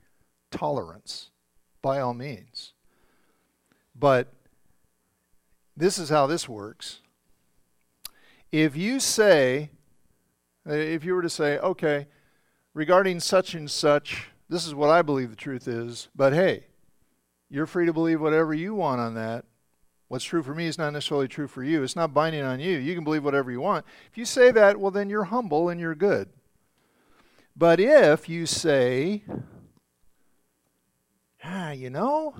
tolerance, 0.50 1.30
by 1.82 2.00
all 2.00 2.14
means. 2.14 2.72
But 3.94 4.32
this 5.76 5.98
is 5.98 6.08
how 6.08 6.26
this 6.26 6.48
works. 6.48 7.00
If 8.50 8.76
you 8.76 8.98
say, 8.98 9.70
if 10.66 11.04
you 11.04 11.14
were 11.14 11.22
to 11.22 11.30
say, 11.30 11.58
okay, 11.58 12.06
regarding 12.72 13.20
such 13.20 13.54
and 13.54 13.70
such, 13.70 14.28
this 14.48 14.66
is 14.66 14.74
what 14.74 14.90
I 14.90 15.02
believe 15.02 15.30
the 15.30 15.36
truth 15.36 15.68
is, 15.68 16.08
but 16.14 16.32
hey, 16.32 16.66
you're 17.50 17.66
free 17.66 17.86
to 17.86 17.92
believe 17.92 18.20
whatever 18.20 18.54
you 18.54 18.74
want 18.74 19.00
on 19.00 19.14
that. 19.14 19.44
What's 20.08 20.24
true 20.24 20.42
for 20.42 20.54
me 20.54 20.66
is 20.66 20.78
not 20.78 20.92
necessarily 20.92 21.28
true 21.28 21.48
for 21.48 21.62
you. 21.62 21.82
It's 21.82 21.96
not 21.96 22.14
binding 22.14 22.42
on 22.42 22.60
you. 22.60 22.78
You 22.78 22.94
can 22.94 23.04
believe 23.04 23.24
whatever 23.24 23.50
you 23.50 23.60
want. 23.60 23.86
If 24.10 24.18
you 24.18 24.24
say 24.24 24.50
that, 24.50 24.78
well, 24.78 24.90
then 24.90 25.08
you're 25.08 25.24
humble 25.24 25.68
and 25.68 25.80
you're 25.80 25.94
good. 25.94 26.28
But 27.56 27.80
if 27.80 28.28
you 28.28 28.46
say, 28.46 29.22
ah, 31.42 31.70
you 31.70 31.90
know, 31.90 32.34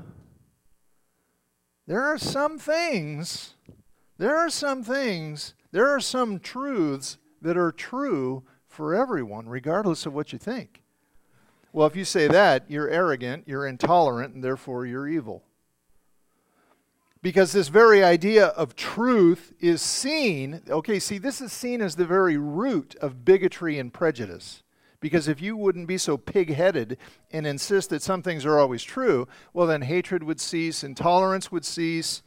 there 1.87 2.03
are 2.03 2.19
some 2.19 2.59
things, 2.59 3.55
there 4.19 4.37
are 4.37 4.51
some 4.51 4.83
things, 4.83 5.55
there 5.71 5.89
are 5.89 6.01
some 6.01 6.41
truths 6.41 7.19
that 7.45 7.57
are 7.59 7.71
true 7.71 8.43
for 8.67 8.95
everyone, 8.95 9.49
regardless 9.49 10.07
of 10.07 10.15
what 10.15 10.33
you 10.33 10.39
think. 10.39 10.83
Well, 11.73 11.87
if 11.87 11.95
you 11.95 12.05
say 12.05 12.27
that, 12.27 12.65
you're 12.71 12.89
arrogant, 12.89 13.45
you're 13.47 13.67
intolerant, 13.67 14.35
and 14.35 14.43
therefore 14.43 14.87
you're 14.87 15.07
evil. 15.07 15.45
Because 17.21 17.53
this 17.53 17.69
very 17.69 18.03
idea 18.03 18.47
of 18.47 18.75
truth 18.75 19.53
is 19.61 19.83
seen, 19.83 20.63
okay, 20.69 20.99
see, 20.99 21.19
this 21.19 21.41
is 21.41 21.53
seen 21.53 21.83
as 21.83 21.97
the 21.97 22.07
very 22.07 22.37
root 22.37 22.97
of 23.01 23.25
bigotry 23.25 23.79
and 23.79 23.93
prejudice. 23.93 24.63
Because 25.01 25.29
if 25.29 25.43
you 25.43 25.57
wouldn't 25.57 25.87
be 25.87 25.99
so 25.99 26.17
pig 26.17 26.55
headed 26.55 26.97
and 27.31 27.47
insist 27.47 27.91
that 27.91 28.03
some 28.03 28.23
things 28.23 28.47
are 28.47 28.59
always 28.59 28.83
true, 28.83 29.29
well, 29.53 29.67
then 29.67 29.83
hatred 29.83 30.23
would 30.23 30.41
cease, 30.41 30.83
intolerance 30.83 31.53
would 31.53 31.65
cease. 31.65 32.23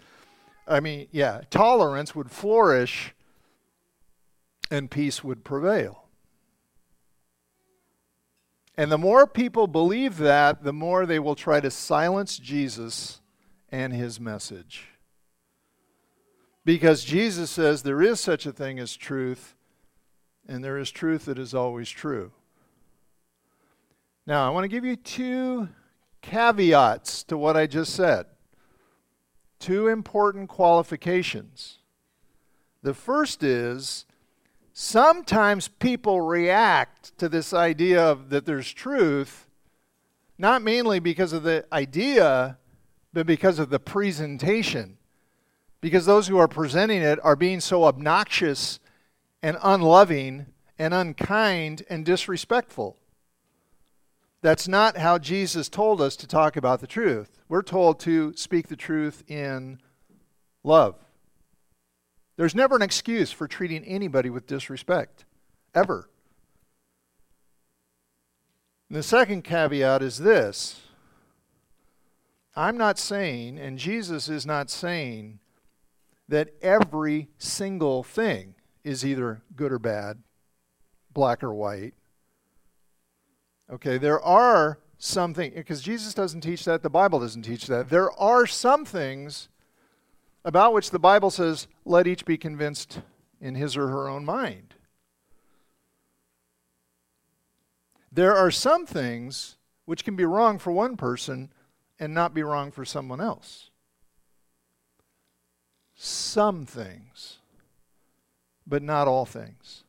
I 0.67 0.79
mean, 0.79 1.07
yeah, 1.11 1.41
tolerance 1.49 2.13
would 2.13 2.29
flourish 2.29 3.15
and 4.69 4.91
peace 4.91 5.23
would 5.23 5.43
prevail. 5.43 6.03
And 8.77 8.91
the 8.91 8.97
more 8.97 9.25
people 9.25 9.67
believe 9.67 10.17
that, 10.17 10.63
the 10.63 10.73
more 10.73 11.05
they 11.05 11.19
will 11.19 11.35
try 11.35 11.59
to 11.59 11.71
silence 11.71 12.37
Jesus 12.37 13.21
and 13.69 13.91
his 13.91 14.19
message. 14.19 14.85
Because 16.63 17.03
Jesus 17.03 17.49
says 17.49 17.81
there 17.81 18.01
is 18.01 18.19
such 18.19 18.45
a 18.45 18.51
thing 18.51 18.77
as 18.77 18.95
truth, 18.95 19.55
and 20.47 20.63
there 20.63 20.77
is 20.77 20.91
truth 20.91 21.25
that 21.25 21.39
is 21.39 21.53
always 21.53 21.89
true. 21.89 22.31
Now, 24.27 24.45
I 24.45 24.49
want 24.49 24.65
to 24.65 24.67
give 24.67 24.83
you 24.83 24.97
two 24.97 25.69
caveats 26.21 27.23
to 27.23 27.37
what 27.37 27.55
I 27.55 27.65
just 27.65 27.93
said. 27.93 28.25
Two 29.59 29.87
important 29.87 30.49
qualifications. 30.49 31.77
The 32.83 32.93
first 32.93 33.41
is 33.41 34.05
sometimes 34.79 35.67
people 35.67 36.21
react 36.21 37.17
to 37.17 37.27
this 37.27 37.51
idea 37.51 37.99
of 37.99 38.29
that 38.29 38.45
there's 38.45 38.71
truth 38.71 39.47
not 40.37 40.61
mainly 40.61 40.99
because 40.99 41.33
of 41.33 41.41
the 41.41 41.65
idea 41.73 42.59
but 43.11 43.25
because 43.25 43.57
of 43.57 43.71
the 43.71 43.79
presentation 43.79 44.95
because 45.81 46.05
those 46.05 46.27
who 46.27 46.37
are 46.37 46.47
presenting 46.47 47.01
it 47.01 47.17
are 47.23 47.35
being 47.35 47.59
so 47.59 47.85
obnoxious 47.85 48.79
and 49.41 49.57
unloving 49.63 50.45
and 50.77 50.93
unkind 50.93 51.81
and 51.89 52.05
disrespectful 52.05 52.97
that's 54.43 54.67
not 54.67 54.97
how 54.97 55.17
Jesus 55.17 55.69
told 55.69 55.99
us 55.99 56.15
to 56.17 56.27
talk 56.27 56.55
about 56.55 56.79
the 56.79 56.85
truth. 56.85 57.41
We're 57.49 57.63
told 57.63 57.99
to 58.01 58.33
speak 58.37 58.67
the 58.67 58.75
truth 58.75 59.23
in 59.27 59.79
love. 60.63 61.06
There's 62.37 62.55
never 62.55 62.75
an 62.75 62.81
excuse 62.81 63.31
for 63.31 63.47
treating 63.47 63.83
anybody 63.83 64.29
with 64.29 64.47
disrespect, 64.47 65.25
ever. 65.75 66.09
And 68.89 68.97
the 68.97 69.03
second 69.03 69.43
caveat 69.43 70.01
is 70.01 70.19
this 70.19 70.81
I'm 72.55 72.77
not 72.77 72.97
saying, 72.97 73.57
and 73.57 73.77
Jesus 73.77 74.29
is 74.29 74.45
not 74.45 74.69
saying, 74.69 75.39
that 76.29 76.49
every 76.61 77.29
single 77.37 78.03
thing 78.03 78.55
is 78.83 79.05
either 79.05 79.41
good 79.55 79.71
or 79.71 79.79
bad, 79.79 80.19
black 81.13 81.43
or 81.43 81.53
white. 81.53 81.93
Okay, 83.69 83.97
there 83.97 84.21
are 84.21 84.79
some 84.97 85.33
things, 85.33 85.53
because 85.55 85.81
Jesus 85.81 86.13
doesn't 86.13 86.41
teach 86.41 86.65
that, 86.65 86.83
the 86.83 86.89
Bible 86.89 87.19
doesn't 87.19 87.43
teach 87.43 87.67
that. 87.67 87.89
There 87.89 88.11
are 88.19 88.45
some 88.45 88.85
things 88.85 89.49
about 90.47 90.71
which 90.71 90.91
the 90.91 90.97
Bible 90.97 91.29
says, 91.29 91.67
let 91.83 92.07
each 92.07 92.23
be 92.23 92.37
convinced 92.37 93.01
in 93.41 93.55
his 93.55 93.75
or 93.75 93.89
her 93.89 94.07
own 94.07 94.23
mind. 94.23 94.75
There 98.09 98.33
are 98.33 98.49
some 98.49 98.85
things 98.85 99.57
which 99.83 100.05
can 100.05 100.15
be 100.15 100.23
wrong 100.23 100.57
for 100.57 100.71
one 100.71 100.95
person 100.95 101.51
and 101.99 102.13
not 102.13 102.33
be 102.33 102.43
wrong 102.43 102.71
for 102.71 102.85
someone 102.85 103.19
else. 103.19 103.71
Some 105.95 106.65
things, 106.65 107.39
but 108.65 108.81
not 108.81 109.05
all 109.05 109.25
things. 109.25 109.83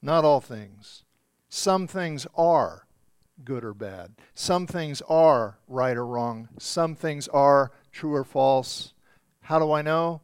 Not 0.00 0.24
all 0.24 0.40
things. 0.40 1.02
Some 1.48 1.88
things 1.88 2.24
are 2.36 2.86
good 3.44 3.64
or 3.64 3.74
bad. 3.74 4.12
Some 4.32 4.68
things 4.68 5.02
are 5.08 5.58
right 5.66 5.96
or 5.96 6.06
wrong. 6.06 6.50
Some 6.60 6.94
things 6.94 7.26
are 7.26 7.72
true 7.90 8.14
or 8.14 8.22
false. 8.22 8.92
How 9.48 9.58
do 9.58 9.72
I 9.72 9.80
know? 9.80 10.20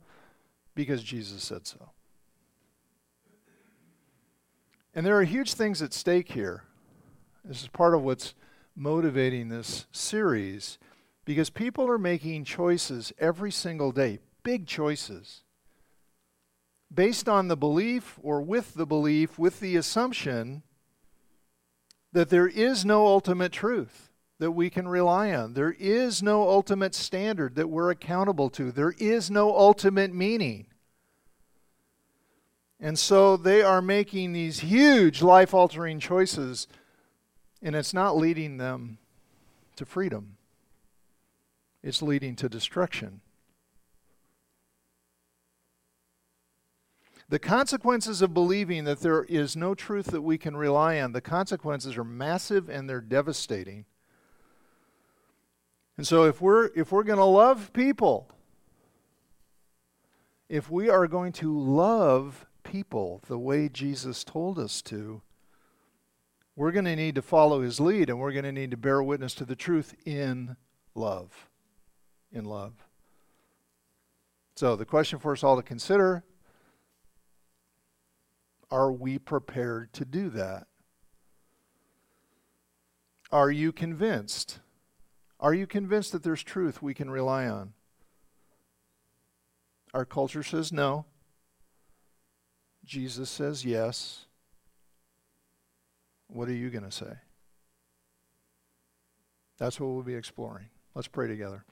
Because 0.75 1.03
Jesus 1.03 1.43
said 1.43 1.67
so. 1.67 1.93
And 4.95 5.07
there 5.07 5.19
are 5.19 5.25
huge 5.25 5.55
things 5.55 5.81
at 5.81 5.95
stake 5.95 6.33
here. 6.33 6.65
This 7.43 7.63
is 7.63 7.69
part 7.69 7.95
of 7.95 8.03
what's 8.03 8.35
motivating 8.77 9.49
this 9.49 9.87
series 9.93 10.77
because 11.25 11.49
people 11.49 11.89
are 11.89 11.97
making 11.97 12.45
choices 12.45 13.15
every 13.19 13.51
single 13.51 13.93
day, 13.93 14.19
big 14.43 14.67
choices, 14.67 15.43
based 16.93 17.27
on 17.27 17.49
the 17.49 17.57
belief 17.57 18.19
or 18.23 18.43
with 18.43 18.75
the 18.75 18.85
belief, 18.85 19.39
with 19.39 19.59
the 19.59 19.75
assumption 19.75 20.63
that 22.13 22.29
there 22.29 22.47
is 22.47 22.85
no 22.85 23.07
ultimate 23.07 23.53
truth. 23.53 24.11
That 24.45 24.51
we 24.51 24.69
can 24.69 24.87
rely 24.87 25.33
on. 25.33 25.55
There 25.55 25.75
is 25.79 26.23
no 26.23 26.47
ultimate 26.47 26.95
standard 26.95 27.55
that 27.55 27.71
we're 27.71 27.91
accountable 27.91 28.51
to. 28.51 28.71
There 28.71 28.93
is 28.99 29.31
no 29.31 29.57
ultimate 29.57 30.15
meaning. 30.15 30.67
And 32.79 32.99
so 32.99 33.39
they 33.39 33.63
are 33.63 33.81
making 33.81 34.35
these 34.35 34.61
huge 34.61 35.23
life 35.23 35.55
altering 35.55 35.99
choices, 35.99 36.69
and 37.63 37.75
it's 37.75 37.95
not 37.95 38.19
leading 38.19 38.59
them 38.59 38.99
to 39.77 39.87
freedom, 39.87 40.37
it's 41.83 42.03
leading 42.03 42.37
to 42.37 42.47
destruction. 42.47 43.23
The 47.31 47.39
consequences 47.39 48.21
of 48.21 48.35
believing 48.35 48.85
that 48.85 49.01
there 49.01 49.25
is 49.25 49.57
no 49.57 49.75
truth 49.75 50.09
that 50.09 50.21
we 50.21 50.37
can 50.37 50.55
rely 50.55 51.01
on, 51.01 51.13
the 51.13 51.23
consequences 51.23 51.97
are 51.97 52.05
massive 52.05 52.69
and 52.69 52.91
they're 52.91 53.01
devastating. 53.01 53.87
And 55.97 56.07
so 56.07 56.25
if 56.25 56.41
we're 56.41 56.67
if 56.75 56.91
we're 56.91 57.05
going 57.05 57.19
to 57.19 57.25
love 57.25 57.73
people, 57.73 58.29
if 60.49 60.71
we 60.71 60.89
are 60.89 61.07
going 61.07 61.33
to 61.33 61.59
love 61.59 62.47
people 62.65 63.23
the 63.29 63.39
way 63.39 63.69
Jesus 63.69 64.25
told 64.25 64.59
us 64.59 64.83
to, 64.83 65.23
we're 66.57 66.73
going 66.73 66.85
to 66.85 66.97
need 66.97 67.15
to 67.15 67.23
follow 67.23 67.61
his 67.61 67.81
lead 67.81 68.09
and 68.09 68.19
we're 68.19 68.33
going 68.33 68.45
to 68.45 68.53
need 68.53 68.71
to 68.73 68.77
bear 68.77 69.03
witness 69.03 69.35
to 69.35 69.45
the 69.45 69.57
truth 69.57 69.95
in 70.05 70.57
love. 70.95 71.49
In 72.33 72.45
love. 72.45 72.73
So, 74.57 74.77
the 74.77 74.85
question 74.85 75.19
for 75.19 75.33
us 75.33 75.43
all 75.43 75.57
to 75.57 75.63
consider 75.63 76.25
are 78.71 78.91
we 78.91 79.19
prepared 79.19 79.93
to 79.93 80.05
do 80.05 80.31
that? 80.31 80.67
Are 83.31 83.51
you 83.51 83.73
convinced? 83.73 84.59
Are 85.41 85.55
you 85.55 85.67
convinced 85.67 86.13
that 86.13 86.23
there's 86.23 86.43
truth 86.43 86.83
we 86.83 86.95
can 86.95 87.11
rely 87.11 87.47
on? 87.47 87.75
Our 89.93 90.05
culture 90.05 90.43
says 90.43 90.73
no. 90.73 91.07
Jesus 92.85 93.31
says 93.31 93.65
yes. 93.65 94.27
What 96.29 96.49
are 96.49 96.55
you 96.55 96.71
going 96.71 96.85
to 96.85 96.91
say? 96.91 97.13
That's 99.59 99.79
what 99.79 99.91
we'll 99.91 100.03
be 100.03 100.15
exploring. 100.15 100.67
Let's 100.95 101.09
pray 101.09 101.29
together. 101.29 101.65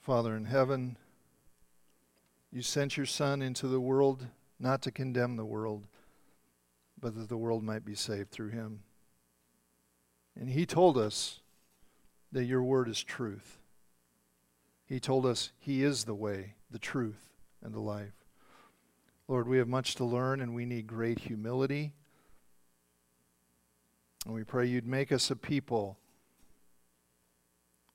Father 0.00 0.36
in 0.36 0.44
heaven, 0.44 0.96
you 2.52 2.62
sent 2.62 2.96
your 2.96 3.06
Son 3.06 3.42
into 3.42 3.68
the 3.68 3.80
world 3.80 4.26
not 4.58 4.82
to 4.82 4.90
condemn 4.90 5.36
the 5.36 5.44
world, 5.44 5.86
but 7.00 7.14
that 7.14 7.28
the 7.28 7.36
world 7.36 7.62
might 7.62 7.84
be 7.84 7.94
saved 7.94 8.30
through 8.30 8.50
him. 8.50 8.80
And 10.38 10.50
he 10.50 10.66
told 10.66 10.96
us 10.96 11.40
that 12.32 12.44
your 12.44 12.62
word 12.62 12.88
is 12.88 13.02
truth. 13.02 13.58
He 14.86 15.00
told 15.00 15.26
us 15.26 15.52
he 15.58 15.82
is 15.82 16.04
the 16.04 16.14
way, 16.14 16.54
the 16.70 16.78
truth, 16.78 17.30
and 17.62 17.74
the 17.74 17.80
life. 17.80 18.12
Lord, 19.28 19.48
we 19.48 19.58
have 19.58 19.68
much 19.68 19.96
to 19.96 20.04
learn 20.04 20.40
and 20.40 20.54
we 20.54 20.66
need 20.66 20.86
great 20.86 21.18
humility. 21.18 21.92
And 24.24 24.34
we 24.34 24.44
pray 24.44 24.66
you'd 24.66 24.86
make 24.86 25.10
us 25.10 25.30
a 25.30 25.36
people 25.36 25.98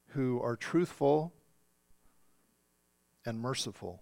who 0.09 0.41
are 0.41 0.55
truthful 0.57 1.31
and 3.25 3.39
merciful, 3.39 4.01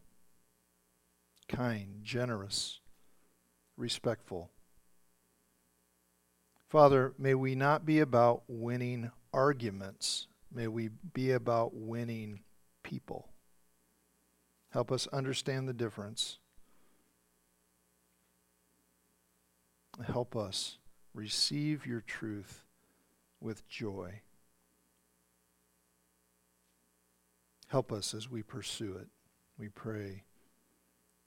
kind, 1.50 2.00
generous, 2.04 2.80
respectful. 3.76 4.52
Father, 6.70 7.14
may 7.18 7.34
we 7.34 7.56
not 7.56 7.86
be 7.86 8.00
about 8.00 8.44
winning 8.48 9.12
arguments. 9.34 10.28
May 10.54 10.68
we 10.68 10.90
be 11.14 11.32
about 11.32 11.74
winning 11.74 12.42
people. 12.84 13.30
Help 14.70 14.92
us 14.92 15.08
understand 15.08 15.68
the 15.68 15.74
difference. 15.74 16.38
Help 20.06 20.36
us 20.36 20.78
receive 21.14 21.86
your 21.86 22.02
truth 22.02 22.64
with 23.42 23.68
joy. 23.68 24.22
Help 27.68 27.92
us 27.92 28.14
as 28.14 28.30
we 28.30 28.44
pursue 28.44 28.96
it. 28.96 29.08
We 29.58 29.70
pray 29.70 30.24